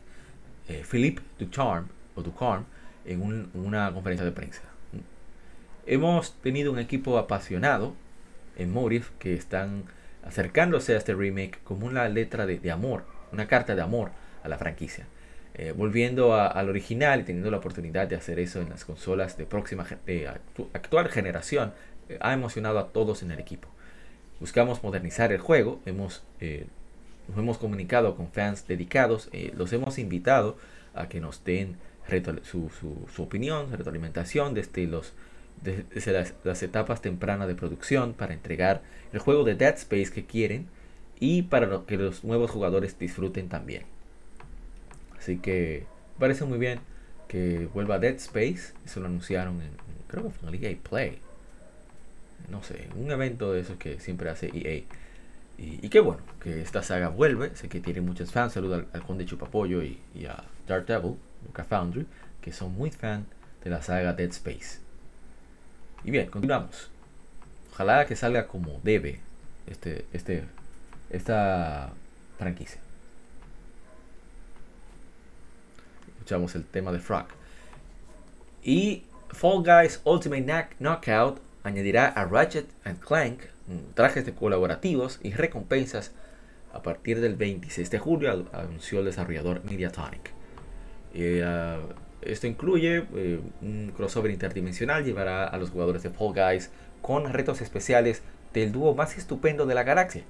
eh, 0.69 0.83
Philippe 0.91 1.21
Ducharme, 1.39 1.89
o 2.15 2.23
Ducharme, 2.23 2.65
en, 3.05 3.51
una 3.53 3.93
conferencia 3.93 4.25
de 4.25 4.33
prensa. 4.33 4.63
Hemos 5.85 6.33
tenido 6.41 6.73
un 6.73 6.79
equipo 6.79 7.19
apasionado 7.19 7.95
en 8.57 8.73
Motive 8.73 9.07
que 9.19 9.35
están 9.35 9.85
acercándose 10.25 10.95
a 10.95 10.99
este 10.99 11.15
remake 11.15 11.59
como 11.65 11.87
una 11.87 12.09
letra 12.09 12.47
de, 12.47 12.71
amor, 12.71 13.05
una 13.33 13.47
carta 13.47 13.75
de 13.75 13.83
amor 13.83 14.11
a 14.43 14.49
la 14.49 14.59
franquicia. 14.59 15.07
Eh, 15.55 15.73
volviendo 15.75 16.35
al 16.35 16.69
original 16.69 17.21
y 17.21 17.25
teniendo 17.25 17.51
la 17.51 17.57
oportunidad 17.59 18.07
de 18.09 18.17
hacer 18.17 18.39
eso 18.39 18.61
en 18.61 18.69
las 18.69 18.85
consolas 18.85 19.39
de 19.39 19.47
próxima 19.47 19.87
de 20.05 20.29
actual 20.75 21.09
generación, 21.09 21.73
eh, 22.09 22.19
ha 22.21 22.35
emocionado 22.35 22.79
a 22.79 22.89
todos 22.89 23.23
en 23.23 23.31
el 23.31 23.39
equipo 23.39 23.69
buscamos 24.41 24.83
modernizar 24.83 25.33
el 25.33 25.41
juego, 25.41 25.81
hemos, 25.87 26.23
eh, 26.41 26.67
nos 27.29 27.39
hemos 27.39 27.59
comunicado 27.59 28.17
con 28.17 28.31
fans 28.31 28.67
dedicados, 28.67 29.29
eh, 29.33 29.53
los 29.57 29.73
hemos 29.73 29.99
invitado 29.99 30.57
a 30.95 31.09
que 31.09 31.21
nos 31.21 31.45
den 31.45 31.77
su, 32.45 32.71
su, 32.71 33.23
opinión, 33.23 33.71
retroalimentación 33.73 34.55
desde, 34.55 34.87
los, 34.87 35.13
desde 35.63 36.13
las, 36.45 36.63
etapas 36.63 37.01
tempranas 37.03 37.49
de 37.49 37.55
producción 37.55 38.15
para 38.15 38.35
entregar 38.35 38.83
el 39.13 39.19
juego 39.19 39.45
de 39.45 39.55
Dead 39.55 39.75
Space 39.75 40.11
que 40.13 40.25
quieren 40.25 40.67
y 41.19 41.43
para 41.43 41.83
que 41.87 41.97
los 41.97 42.25
nuevos 42.25 42.51
jugadores 42.51 42.99
disfruten 42.99 43.49
también. 43.49 43.83
Así 45.19 45.39
que 45.39 45.85
parece 46.19 46.45
muy 46.45 46.59
bien 46.59 46.81
que 47.29 47.69
vuelva 47.73 47.99
Dead 47.99 48.15
Space, 48.17 48.75
eso 48.85 49.01
lo 49.01 49.07
anunciaron 49.07 49.61
en, 49.63 49.71
creo 50.07 50.31
que 50.31 50.47
en 50.47 50.65
EA 50.65 50.77
Play 50.89 51.19
no 52.51 52.63
sé, 52.63 52.89
un 52.97 53.11
evento 53.11 53.53
de 53.53 53.61
esos 53.61 53.77
que 53.77 53.99
siempre 54.01 54.31
hace 54.31 54.51
EA. 54.53 54.85
Y, 55.59 55.89
qué 55.89 56.01
bueno 56.01 56.23
que 56.41 56.61
esta 56.61 56.83
saga 56.83 57.09
vuelve. 57.09 57.55
Sé 57.57 57.69
que 57.69 57.81
tiene 57.81 58.01
muchos 58.01 58.31
fans. 58.31 58.53
Saludo 58.53 58.85
al, 58.93 59.03
Conde 59.03 59.25
Chupapollo 59.25 59.83
y, 59.83 59.99
y 60.15 60.27
a 60.27 60.45
Dark 60.67 60.87
Devil, 60.87 61.15
Luca 61.47 61.65
Foundry, 61.65 62.07
que 62.41 62.53
son 62.53 62.75
muy 62.75 62.91
fan 62.91 63.27
de 63.65 63.71
la 63.71 63.83
saga 63.83 64.13
Dead 64.13 64.29
Space. 64.29 64.81
Y 66.07 66.13
bien, 66.13 66.29
continuamos. 66.29 66.89
Ojalá 67.73 68.07
que 68.07 68.15
salga 68.15 68.47
como 68.47 68.81
debe 68.85 69.19
este, 69.67 70.07
este, 70.13 70.45
esta 71.11 71.91
franquicia. 72.39 72.81
Escuchamos 76.07 76.55
el 76.55 76.65
tema 76.65 76.93
de 76.93 77.01
Frog. 77.01 77.27
Y 78.63 79.03
Fall 79.31 79.65
Guys 79.65 80.01
Ultimate 80.05 80.69
Knockout 80.79 81.41
añadirá 81.65 82.07
a 82.07 82.25
Ratchet 82.25 82.69
Clank 83.01 83.41
mm, 83.67 83.95
trajes 83.95 84.25
de 84.25 84.33
colaborativos 84.33 85.19
y 85.25 85.33
recompensas 85.33 86.13
a 86.73 86.83
partir 86.83 87.21
del 87.21 87.35
26 87.35 87.91
de 87.91 87.99
julio, 87.99 88.49
anunció 88.53 89.01
el 89.01 89.07
desarrollador 89.07 89.65
Mediatonic. 89.65 90.31
Eh, 91.15 91.81
esto 92.23 92.47
incluye 92.47 93.05
eh, 93.15 93.41
un 93.63 93.93
crossover 93.97 94.31
interdimensional, 94.31 95.05
llevará 95.05 95.47
a 95.47 95.57
los 95.59 95.71
jugadores 95.71 96.03
de 96.03 96.11
Fall 96.11 96.33
Guys 96.35 96.71
con 97.03 97.33
retos 97.33 97.61
especiales 97.61 98.23
del 98.53 98.73
dúo 98.73 98.95
más 98.95 99.17
estupendo 99.17 99.67
de 99.67 99.75
la 99.75 99.83
galaxia 99.83 100.23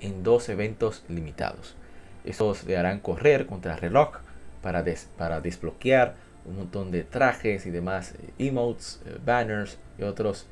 en 0.00 0.22
dos 0.22 0.48
eventos 0.48 1.04
limitados. 1.08 1.76
Estos 2.24 2.64
le 2.64 2.76
harán 2.76 3.00
correr 3.00 3.46
contra 3.46 3.74
el 3.74 3.80
reloj 3.80 4.16
para, 4.62 4.84
para 5.18 5.40
desbloquear 5.40 6.14
un 6.46 6.56
montón 6.56 6.90
de 6.90 7.04
trajes 7.04 7.66
y 7.66 7.70
demás 7.70 8.14
eh, 8.14 8.46
emotes, 8.46 9.00
banners 9.24 9.78
y 9.98 10.02
otros 10.02 10.46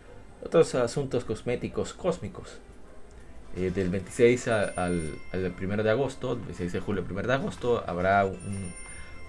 otros 0.45 0.75
asuntos 0.75 1.25
cosméticos 1.25 1.95
cósmicos. 1.95 2.59
Eh, 3.57 3.71
del 3.71 3.91
26 3.91 4.49
al, 4.49 5.19
1 5.33 5.83
de 5.83 5.91
agosto, 5.91 6.37
26 6.37 6.73
de 6.73 6.81
julio 6.81 7.05
al 7.07 7.13
1 7.13 7.23
de 7.23 7.35
agosto, 7.35 7.85
habrá 7.87 8.25
un, 8.25 8.73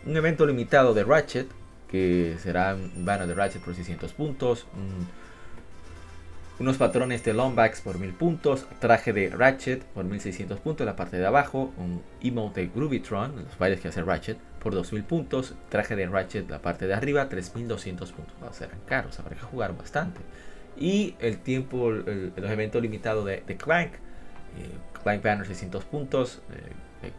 evento 0.08 0.46
limitado 0.46 0.94
de 0.94 1.04
Ratchet, 1.04 1.48
que 1.90 2.36
será 2.40 2.76
un 2.76 3.06
banner 3.06 3.28
de 3.28 3.34
Ratchet 3.34 3.62
por 3.64 3.76
600 3.76 4.12
puntos, 4.14 4.66
unos 6.60 6.78
patrones 6.78 7.24
de 7.24 7.34
Lombax 7.34 7.82
por 7.82 8.00
1000 8.00 8.14
puntos, 8.14 8.68
traje 8.80 9.14
de 9.14 9.30
Ratchet 9.30 9.84
por 9.84 10.06
1600 10.06 10.60
puntos 10.60 10.82
en 10.82 10.88
la 10.88 10.96
parte 10.96 11.18
de 11.18 11.26
abajo, 11.26 11.74
un 11.78 12.02
emote 12.22 12.62
de 12.62 12.68
Groovytron, 12.68 13.36
los 13.36 13.58
bailes 13.58 13.80
que 13.80 13.88
hace 13.88 14.02
Ratchet, 14.02 14.38
por 14.60 14.74
2000 14.74 15.04
puntos, 15.04 15.56
traje 15.70 15.96
de 15.96 16.08
Ratchet 16.08 16.50
la 16.50 16.62
parte 16.62 16.88
de 16.88 16.94
arriba, 16.94 17.28
3200 17.28 18.12
puntos. 18.12 18.36
Va 18.42 18.50
a 18.50 18.54
ser 18.54 18.70
caros, 18.86 19.20
habrá 19.20 19.36
que 19.36 19.42
jugar 19.42 19.76
bastante 19.76 20.22
y 20.78 21.16
el 21.20 21.38
tiempo, 21.40 21.90
el, 21.90 22.34
los 22.36 22.52
eventos 22.52 22.82
limitados 22.82 23.26
de, 23.26 23.58
Clank. 23.58 23.94
Eh, 24.58 24.70
Clank 25.04 25.24
Banner 25.24 25.46
600 25.46 25.84
puntos, 25.86 26.42
eh, 26.52 27.12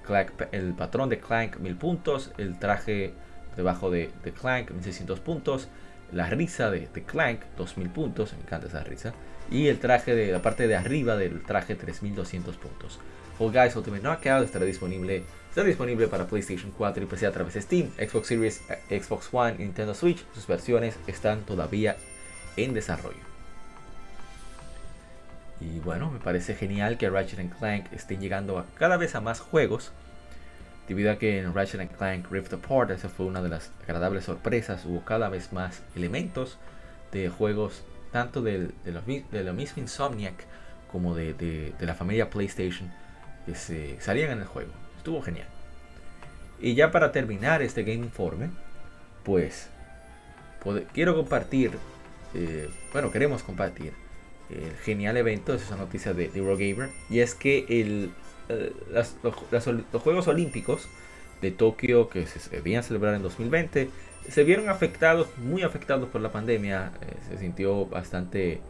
el 0.52 0.74
patrón 0.74 1.08
de 1.08 1.18
Clank 1.18 1.58
1000 1.58 1.76
puntos, 1.76 2.32
el 2.38 2.58
traje 2.58 3.12
debajo 3.56 3.90
de, 3.90 4.10
Clank 4.40 4.70
1600 4.70 5.20
puntos, 5.20 5.68
la 6.12 6.28
risa 6.30 6.70
de, 6.70 6.88
Clank 6.88 7.40
2000 7.56 7.90
puntos, 7.90 8.32
me 8.34 8.40
encanta 8.40 8.68
esa 8.68 8.82
risa, 8.82 9.12
y 9.50 9.68
el 9.68 9.78
traje 9.78 10.14
de 10.14 10.32
la 10.32 10.40
parte 10.40 10.66
de 10.66 10.76
arriba 10.76 11.16
del 11.16 11.42
traje 11.42 11.74
3200 11.74 12.56
puntos. 12.56 13.00
Fall 13.38 13.50
Guys 13.50 13.74
Ultimate 13.76 14.02
Knockout 14.02 14.44
estará 14.44 14.64
disponible, 14.64 15.24
está 15.48 15.64
disponible 15.64 16.06
para 16.06 16.26
PlayStation 16.26 16.72
4 16.76 17.02
y 17.02 17.06
PC 17.06 17.26
a 17.26 17.32
través 17.32 17.54
de 17.54 17.62
Steam, 17.62 17.90
Xbox 17.98 18.28
Series, 18.28 18.62
eh, 18.70 19.02
Xbox 19.02 19.28
One 19.32 19.56
Nintendo 19.58 19.92
Switch. 19.92 20.24
Sus 20.34 20.46
versiones 20.46 20.96
están 21.08 21.40
todavía 21.40 21.96
en 22.56 22.74
desarrollo. 22.74 23.33
Y 25.64 25.80
bueno, 25.80 26.10
me 26.10 26.18
parece 26.18 26.54
genial 26.54 26.98
que 26.98 27.08
Ratchet 27.08 27.50
Clank 27.58 27.86
estén 27.92 28.20
llegando 28.20 28.58
a 28.58 28.66
cada 28.74 28.98
vez 28.98 29.14
a 29.14 29.20
más 29.20 29.40
juegos. 29.40 29.92
Debido 30.88 31.10
a 31.10 31.16
que 31.16 31.38
en 31.38 31.54
Ratchet 31.54 31.90
Clank 31.96 32.30
Rift 32.30 32.52
Apart, 32.52 32.90
esa 32.90 33.08
fue 33.08 33.24
una 33.24 33.40
de 33.40 33.48
las 33.48 33.70
agradables 33.84 34.24
sorpresas, 34.24 34.84
hubo 34.84 35.02
cada 35.04 35.30
vez 35.30 35.52
más 35.54 35.82
elementos 35.96 36.58
de 37.12 37.30
juegos, 37.30 37.82
tanto 38.12 38.42
de, 38.42 38.72
los, 38.84 39.06
de 39.06 39.44
lo 39.44 39.54
mismo 39.54 39.82
Insomniac 39.82 40.34
como 40.92 41.14
de, 41.14 41.32
de, 41.32 41.74
la 41.80 41.94
familia 41.94 42.28
PlayStation 42.28 42.92
que 43.46 43.54
salían 44.00 44.32
en 44.32 44.40
el 44.40 44.46
juego. 44.46 44.72
Estuvo 44.98 45.22
genial. 45.22 45.48
Y 46.60 46.74
ya 46.74 46.90
para 46.90 47.10
terminar 47.10 47.62
este 47.62 47.84
Game 47.84 48.04
Informe, 48.04 48.50
pues 49.22 49.70
quiero 50.92 51.14
compartir, 51.14 51.72
eh, 52.34 52.68
bueno, 52.92 53.10
queremos 53.10 53.42
compartir 53.42 54.03
genial 54.84 55.16
evento, 55.16 55.54
esa 55.54 55.76
noticia 55.76 56.12
de, 56.12 56.28
de 56.28 56.88
y 57.10 57.20
es 57.20 57.34
que 57.34 57.66
el, 57.68 58.10
eh, 58.48 58.72
los, 58.92 60.02
Juegos 60.02 60.28
Olímpicos 60.28 60.88
de 61.40 61.50
Tokio 61.50 62.08
que 62.08 62.26
se 62.26 62.50
debían 62.50 62.82
celebrar 62.82 63.14
en 63.14 63.22
2020 63.22 63.90
se 64.28 64.44
vieron 64.44 64.68
afectados, 64.68 65.28
muy 65.38 65.62
afectados 65.62 66.08
por 66.08 66.20
la 66.20 66.32
pandemia, 66.32 66.92
eh, 67.02 67.14
se 67.28 67.38
sintió 67.38 67.86
bastante 67.86 68.60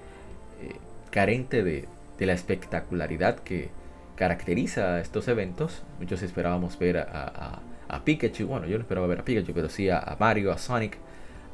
carente 1.11 1.62
de, 1.62 1.87
la 2.18 2.33
espectacularidad 2.33 3.38
que 3.40 3.68
caracteriza 4.16 4.99
estos 5.01 5.29
eventos. 5.29 5.83
Muchos 6.01 6.23
esperábamos 6.23 6.79
ver 6.79 6.99
a, 6.99 7.61
a, 7.88 8.05
Pikachu, 8.05 8.47
bueno, 8.47 8.66
yo 8.66 8.79
no 8.79 8.83
esperaba 8.83 9.07
ver 9.07 9.20
a 9.20 9.25
Pikachu, 9.25 9.53
pero 9.53 9.68
sí 9.68 9.90
a 9.90 10.16
Mario, 10.18 10.51
a 10.53 10.59
Sonic, 10.59 10.97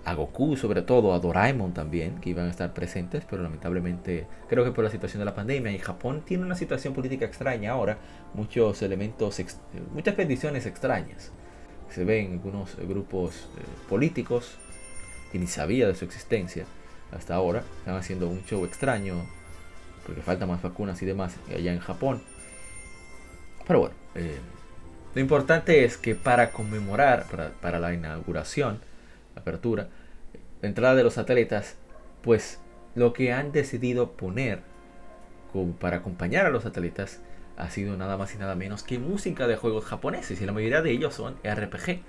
a 0.04 0.14
Goku 0.14 0.56
sobre 0.56 0.82
todo, 0.82 1.12
a 1.12 1.18
Doraemon 1.18 1.74
también, 1.74 2.20
que 2.20 2.30
iban 2.30 2.46
a 2.46 2.50
estar 2.50 2.72
presentes, 2.72 3.24
pero 3.28 3.42
lamentablemente 3.42 4.26
creo 4.48 4.64
que 4.64 4.72
por 4.72 4.84
la 4.84 4.90
situación 4.90 5.20
de 5.20 5.26
la 5.26 5.34
pandemia 5.34 5.72
y 5.72 5.78
Japón 5.78 6.22
tiene 6.24 6.44
una 6.44 6.54
situación 6.54 6.94
política 6.94 7.24
extraña 7.26 7.72
ahora, 7.72 7.98
muchos 8.34 8.82
elementos, 8.82 9.40
muchas 9.92 10.14
peticiones 10.14 10.66
extrañas. 10.66 11.32
Se 11.90 12.04
ven 12.04 12.32
algunos 12.32 12.76
grupos 12.76 13.48
eh, 13.58 13.62
políticos 13.88 14.56
que 15.32 15.38
ni 15.38 15.46
sabía 15.46 15.86
de 15.86 15.94
su 15.94 16.04
existencia 16.04 16.64
hasta 17.12 17.34
ahora, 17.34 17.64
están 17.80 17.96
haciendo 17.96 18.28
un 18.28 18.44
show 18.44 18.64
extraño 18.64 19.16
porque 20.06 20.22
faltan 20.22 20.48
más 20.48 20.62
vacunas 20.62 21.00
y 21.02 21.06
demás 21.06 21.36
allá 21.54 21.72
en 21.72 21.80
Japón. 21.80 22.22
Pero 23.66 23.80
bueno, 23.80 23.94
eh, 24.14 24.38
lo 25.14 25.20
importante 25.20 25.84
es 25.84 25.96
que 25.96 26.14
para 26.14 26.50
conmemorar, 26.50 27.26
para, 27.30 27.50
para 27.50 27.78
la 27.78 27.92
inauguración, 27.92 28.80
apertura, 29.40 29.88
entrada 30.62 30.94
de 30.94 31.04
los 31.04 31.18
atletas, 31.18 31.76
pues 32.22 32.60
lo 32.94 33.12
que 33.12 33.32
han 33.32 33.52
decidido 33.52 34.12
poner 34.12 34.60
para 35.78 35.98
acompañar 35.98 36.46
a 36.46 36.50
los 36.50 36.66
atletas 36.66 37.20
ha 37.56 37.70
sido 37.70 37.96
nada 37.96 38.16
más 38.16 38.34
y 38.34 38.38
nada 38.38 38.54
menos 38.54 38.82
que 38.82 38.98
música 38.98 39.46
de 39.46 39.56
juegos 39.56 39.84
japoneses 39.84 40.40
y 40.40 40.46
la 40.46 40.52
mayoría 40.52 40.82
de 40.82 40.92
ellos 40.92 41.14
son 41.14 41.36
RPG. 41.44 42.00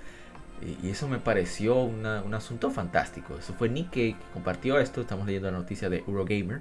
Y 0.82 0.90
eso 0.90 1.08
me 1.08 1.18
pareció 1.18 1.82
un 1.82 2.06
asunto 2.06 2.70
fantástico. 2.70 3.36
Eso 3.36 3.52
fue 3.52 3.68
Nick 3.68 3.90
que 3.90 4.16
compartió 4.32 4.78
esto. 4.78 5.00
Estamos 5.00 5.26
leyendo 5.26 5.50
la 5.50 5.58
noticia 5.58 5.90
de 5.90 5.98
Eurogamer. 5.98 6.60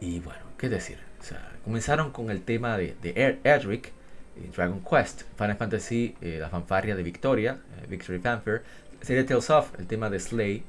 Y 0.00 0.20
bueno, 0.20 0.42
qué 0.58 0.68
decir. 0.68 0.98
comenzaron 1.64 2.12
con 2.12 2.30
el 2.30 2.42
tema 2.42 2.76
de, 2.76 2.94
de 3.02 3.40
Edric, 3.42 3.92
Dragon 4.54 4.80
Quest, 4.80 5.22
Final 5.36 5.56
Fantasy, 5.56 6.14
eh, 6.20 6.38
la 6.40 6.48
fanfarria 6.48 6.94
de 6.94 7.02
Victoria, 7.02 7.58
eh, 7.78 7.86
Victory 7.88 8.18
Fanfare, 8.18 8.62
sería 9.04 9.26
Tales 9.26 9.50
of, 9.50 9.78
el 9.78 9.86
tema 9.86 10.10
de 10.10 10.18
Slay, 10.18 10.62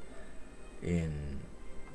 en 0.82 1.10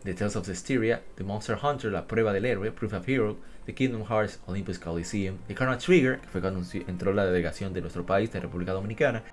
The 0.04 0.14
Tales 0.14 0.36
of 0.36 0.50
Hysteria, 0.50 1.02
The 1.16 1.24
Monster 1.24 1.58
Hunter, 1.62 1.92
La 1.92 2.08
Prueba 2.08 2.34
del 2.34 2.46
Héroe, 2.46 2.72
Proof 2.72 2.94
of 2.94 3.08
Hero, 3.08 3.38
The 3.66 3.74
Kingdom 3.74 4.04
Hearts, 4.10 4.40
Olympus 4.48 4.80
Coliseum, 4.80 5.38
The 5.48 5.56
Chrono 5.56 5.78
Trigger, 5.78 6.20
que 6.20 6.28
fue 6.28 6.42
cuando 6.42 6.62
entró 6.88 7.14
la 7.14 7.26
delegación 7.26 7.74
de 7.74 7.82
nuestro 7.82 8.06
país, 8.06 8.32
de 8.32 8.40
República 8.40 8.72
Dominicana, 8.72 9.24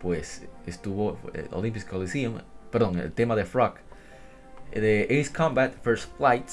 pues 0.00 0.44
estuvo 0.66 1.18
eh, 1.32 1.48
Olympus 1.50 1.84
Coliseum, 1.84 2.40
perdón, 2.70 2.98
el 2.98 3.12
tema 3.12 3.34
de 3.34 3.44
Frog, 3.44 3.74
The 4.72 5.20
Ace 5.20 5.32
Combat, 5.32 5.74
First 5.82 6.16
Flight, 6.16 6.48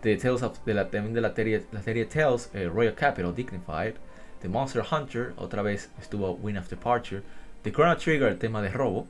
The 0.00 0.16
Tales 0.16 0.42
of, 0.42 0.58
de 0.64 0.74
la, 0.74 0.90
también 0.90 1.14
de 1.14 1.20
la 1.20 1.34
serie, 1.34 1.66
la 1.72 1.82
serie 1.82 2.06
Tales, 2.06 2.50
eh, 2.54 2.68
Royal 2.68 2.94
Capital, 2.94 3.34
Dignified, 3.34 3.94
The 4.40 4.48
Monster 4.48 4.82
Hunter, 4.90 5.32
otra 5.36 5.62
vez 5.62 5.90
estuvo 6.00 6.32
Win 6.32 6.56
of 6.56 6.68
Departure, 6.68 7.22
The 7.64 7.72
Chrono 7.72 7.96
Trigger, 7.96 8.28
el 8.28 8.36
tema 8.36 8.60
de 8.60 8.68
robo. 8.68 9.06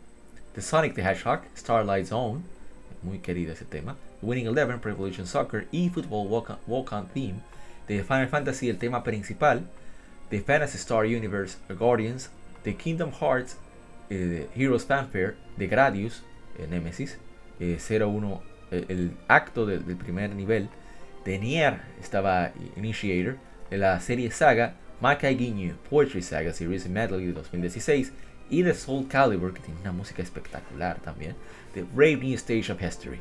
The 0.54 0.62
Sonic 0.62 0.94
the 0.94 1.02
Hedgehog, 1.02 1.42
Starlight 1.56 2.06
Zone, 2.06 2.44
muy 3.02 3.18
querido 3.18 3.52
ese 3.52 3.64
tema. 3.64 3.96
Winning 4.22 4.46
Eleven, 4.46 4.80
Revolution 4.80 5.26
Soccer 5.26 5.66
y 5.72 5.88
Football 5.88 6.28
Walk 6.28 6.92
On, 6.92 7.08
Theme. 7.08 7.40
The 7.88 8.04
Final 8.04 8.28
Fantasy, 8.28 8.70
el 8.70 8.78
tema 8.78 9.02
principal. 9.02 9.62
The 10.30 10.38
Fantasy 10.38 10.78
Star 10.78 11.04
Universe, 11.04 11.58
Guardians. 11.68 12.30
The 12.62 12.76
Kingdom 12.76 13.10
Hearts, 13.10 13.56
eh, 14.08 14.46
Heroes 14.54 14.84
Fanfare. 14.84 15.34
The 15.58 15.66
Gradius, 15.66 16.22
eh, 16.56 16.68
Nemesis. 16.68 17.18
01, 17.58 18.40
eh, 18.70 18.84
el 18.88 19.16
acto 19.26 19.66
del 19.66 19.96
primer 19.96 20.32
nivel. 20.32 20.68
The 21.24 21.40
Nier, 21.40 21.80
estaba 22.00 22.52
Initiator. 22.76 23.36
De 23.68 23.78
la 23.78 23.98
serie 23.98 24.30
Saga, 24.30 24.76
Makai 25.00 25.36
Ginyu 25.36 25.74
Poetry 25.90 26.22
Saga 26.22 26.52
Series 26.52 26.88
Medley 26.88 27.26
de 27.26 27.32
2016 27.32 28.12
y 28.50 28.62
de 28.62 28.74
Soul 28.74 29.08
Calibur, 29.08 29.54
que 29.54 29.60
tiene 29.60 29.80
una 29.80 29.92
música 29.92 30.22
espectacular 30.22 30.98
también, 31.00 31.34
de 31.74 31.82
Brave 31.82 32.16
New 32.16 32.34
Stage 32.34 32.72
of 32.72 32.82
History. 32.82 33.20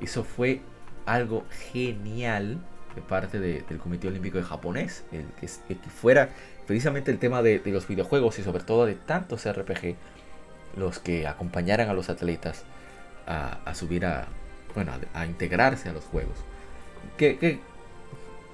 Eso 0.00 0.24
fue 0.24 0.60
algo 1.06 1.44
genial 1.72 2.58
de 2.94 3.02
parte 3.02 3.40
del 3.40 3.78
Comité 3.78 4.08
Olímpico 4.08 4.38
de 4.38 4.44
Japonés, 4.44 5.04
el 5.12 5.24
que, 5.40 5.48
fuera 5.88 6.30
precisamente 6.66 7.10
el 7.10 7.18
tema 7.18 7.42
de, 7.42 7.60
los 7.66 7.88
videojuegos 7.88 8.38
y 8.38 8.42
sobre 8.42 8.64
todo 8.64 8.86
de 8.86 8.94
tantos 8.94 9.50
RPG, 9.50 9.96
los 10.76 10.98
que 10.98 11.26
acompañaran 11.26 11.88
a 11.88 11.94
los 11.94 12.08
atletas 12.08 12.64
a, 13.26 13.74
subir 13.74 14.04
a, 14.04 14.26
bueno, 14.74 14.92
a, 15.14 15.26
integrarse 15.26 15.88
a 15.88 15.92
los 15.92 16.04
juegos. 16.04 16.36
Que, 17.16 17.60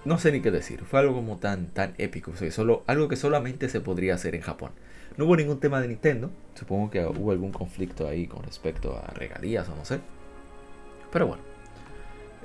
no 0.04 0.18
sé 0.18 0.32
ni 0.32 0.40
qué 0.40 0.50
decir, 0.50 0.84
fue 0.84 1.00
algo 1.00 1.14
como 1.14 1.38
tan, 1.38 1.66
tan 1.68 1.94
épico, 1.98 2.32
solo, 2.50 2.84
algo 2.86 3.08
que 3.08 3.16
solamente 3.16 3.68
se 3.68 3.80
podría 3.80 4.14
hacer 4.14 4.34
en 4.34 4.42
Japón. 4.42 4.72
No 5.18 5.24
hubo 5.24 5.36
ningún 5.36 5.58
tema 5.58 5.80
de 5.80 5.88
Nintendo. 5.88 6.30
Supongo 6.54 6.90
que 6.90 7.04
hubo 7.04 7.32
algún 7.32 7.50
conflicto 7.50 8.08
ahí 8.08 8.28
con 8.28 8.44
respecto 8.44 8.96
a 8.96 9.12
regalías 9.12 9.68
o 9.68 9.74
no 9.74 9.84
sé. 9.84 9.98
Pero 11.12 11.26
bueno. 11.26 11.42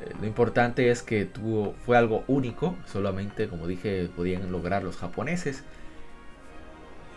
Eh, 0.01 0.11
lo 0.19 0.25
importante 0.25 0.89
es 0.89 1.03
que 1.03 1.25
tuvo, 1.25 1.75
fue 1.85 1.97
algo 1.97 2.23
único. 2.27 2.75
Solamente, 2.87 3.47
como 3.47 3.67
dije, 3.67 4.09
podían 4.15 4.51
lograr 4.51 4.83
los 4.83 4.97
japoneses. 4.97 5.63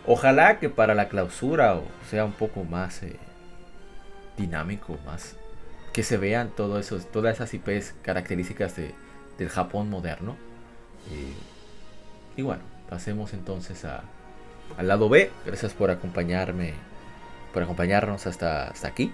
Ojalá 0.05 0.59
que 0.59 0.69
para 0.69 0.93
la 0.93 1.09
clausura 1.09 1.81
sea 2.07 2.23
un 2.23 2.33
poco 2.33 2.63
más 2.63 3.01
eh, 3.01 3.17
dinámico, 4.37 4.99
más 5.07 5.37
que 5.91 6.03
se 6.03 6.17
vean 6.17 6.51
todo 6.55 6.77
eso, 6.77 6.99
todas 6.99 7.35
esas 7.35 7.51
IPs 7.55 7.95
características 8.03 8.75
del 8.75 9.49
Japón 9.49 9.89
moderno. 9.89 10.37
y 12.37 12.41
bueno, 12.43 12.61
pasemos 12.87 13.33
entonces 13.33 13.83
a, 13.83 14.03
al 14.77 14.87
lado 14.87 15.09
B. 15.09 15.31
Gracias 15.45 15.73
por 15.73 15.91
acompañarme, 15.91 16.73
por 17.53 17.63
acompañarnos 17.63 18.27
hasta, 18.27 18.67
hasta 18.67 18.87
aquí 18.87 19.13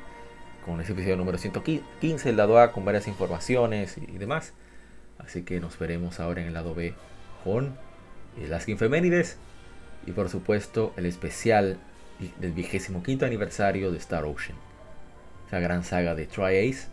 con 0.66 0.80
ese 0.82 0.94
episodio 0.94 1.18
número 1.18 1.38
115, 1.38 2.30
el 2.30 2.38
lado 2.38 2.58
A 2.60 2.72
con 2.72 2.86
varias 2.86 3.08
informaciones 3.08 3.98
y, 3.98 4.18
demás. 4.18 4.54
Así 5.20 5.44
que 5.44 5.60
nos 5.60 5.78
veremos 5.78 6.20
ahora 6.20 6.42
en 6.42 6.48
el 6.48 6.54
lado 6.54 6.74
B 6.74 6.94
con 7.44 7.78
eh, 8.40 8.48
las 8.48 8.66
Femenides 8.66 9.38
y 10.06 10.12
por 10.12 10.30
supuesto 10.30 10.94
el 10.98 11.06
especial 11.06 11.78
del 12.40 12.52
vigésimo 12.52 13.04
quinto 13.04 13.26
aniversario 13.26 13.92
de 13.92 13.98
Star 13.98 14.24
Ocean, 14.26 14.58
esa 15.48 15.60
gran 15.60 15.84
saga 15.84 16.16
de 16.16 16.26
Tri 16.26 16.70
Ace. 16.70 16.88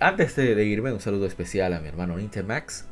Antes 0.00 0.36
de, 0.36 0.64
irme, 0.64 0.92
un 0.92 1.00
saludo 1.00 1.26
especial 1.26 1.72
a 1.72 1.80
mi 1.80 1.88
hermano 1.88 2.16
Max 2.46 2.86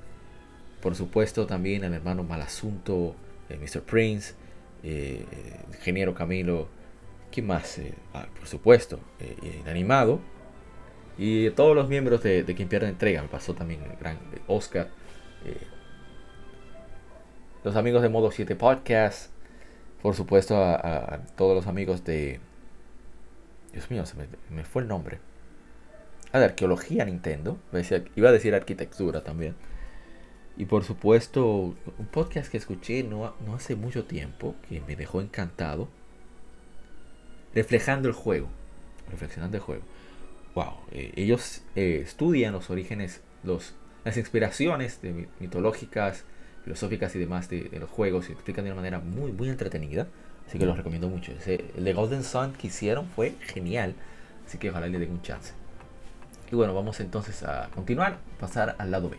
por 0.83 0.95
supuesto 0.95 1.47
también 1.47 1.85
a 1.85 1.89
mi 1.89 1.97
hermano 1.97 2.23
Malasunto, 2.23 3.17
eh, 3.49 3.59
Mr. 3.59 3.83
Prince, 3.83 4.35
eh, 4.83 5.25
ingeniero 5.69 6.15
Camilo, 6.15 6.69
¿quién 7.33 7.47
más? 7.47 7.79
Eh, 7.79 7.95
ah, 8.15 8.27
por 8.39 8.47
supuesto, 8.47 9.01
eh, 9.21 9.37
Inanimado. 9.61 10.21
Y 11.19 11.51
todos 11.51 11.75
los 11.75 11.89
miembros 11.89 12.23
de, 12.23 12.45
Quien 12.45 12.69
Pierde 12.69 12.89
Entrega, 12.89 13.23
me 13.23 13.29
pasó 13.29 13.55
también 13.55 13.83
el 13.83 13.97
gran 13.97 14.19
Oscar. 14.47 14.89
los 17.65 17.75
amigos 17.75 18.03
de 18.03 18.09
Modo 18.09 18.31
7 18.31 18.55
Podcast. 18.55 19.31
Por 20.03 20.15
supuesto 20.15 20.57
a, 20.57 21.21
todos 21.37 21.57
los 21.57 21.67
amigos 21.67 22.05
de... 22.05 22.39
Dios 23.73 23.91
mío, 23.91 24.05
se 24.05 24.15
me, 24.51 24.65
fue 24.65 24.83
el 24.83 24.89
nombre. 24.89 25.19
Ah, 26.33 26.39
de 26.39 26.45
arqueología 26.45 27.05
Nintendo. 27.07 27.59
Iba 28.15 28.29
a 28.29 28.33
decir 28.33 28.55
arquitectura 28.55 29.25
también. 29.25 29.55
Y 30.57 30.65
por 30.65 30.85
supuesto, 30.85 31.75
un 31.99 32.07
podcast 32.11 32.51
que 32.51 32.57
escuché 32.57 33.03
no, 33.03 33.35
no 33.45 33.55
hace 33.55 33.77
mucho 33.77 34.05
tiempo, 34.05 34.55
que 34.69 34.81
me 34.81 34.97
dejó 34.97 35.21
encantado, 35.21 35.89
reflejando 37.55 38.09
el 38.09 38.15
juego, 38.15 38.49
reflexionando 39.11 39.59
el 39.59 39.63
juego. 39.63 39.83
Wow, 40.55 40.75
eh, 40.93 41.13
ellos 41.17 41.63
eh, 41.75 42.01
estudian 42.03 42.55
los 42.55 42.71
orígenes, 42.71 43.21
los, 43.43 43.75
las 44.05 44.17
inspiraciones 44.17 45.03
de, 45.03 45.29
mitológicas, 45.41 46.25
filosóficas 46.65 47.15
y 47.15 47.19
demás 47.19 47.51
de, 47.51 47.69
los 47.79 47.91
juegos 47.91 48.31
y 48.31 48.33
explican 48.33 48.65
de 48.65 48.71
una 48.71 48.77
manera 48.77 48.99
muy, 48.99 49.33
muy 49.33 49.51
entretenida. 49.51 50.09
Así 50.49 50.59
que 50.59 50.65
los 50.65 50.77
recomiendo 50.77 51.09
mucho. 51.09 51.33
el 51.45 51.85
de 51.85 51.93
Golden 51.93 52.23
Sun 52.23 52.53
que 52.53 52.69
hicieron 52.69 53.09
fue 53.09 53.35
genial. 53.41 53.95
Así 54.47 54.59
que 54.59 54.71
ojalá 54.71 54.87
le 54.87 54.99
den 54.99 55.11
un 55.11 55.23
chance. 55.23 55.53
Y 56.51 56.55
bueno, 56.55 56.73
vamos 56.73 57.01
entonces 57.01 57.43
a 57.43 57.69
continuar, 57.75 58.19
pasar 58.39 58.77
al 58.79 58.91
lado 58.93 59.11
B. 59.11 59.19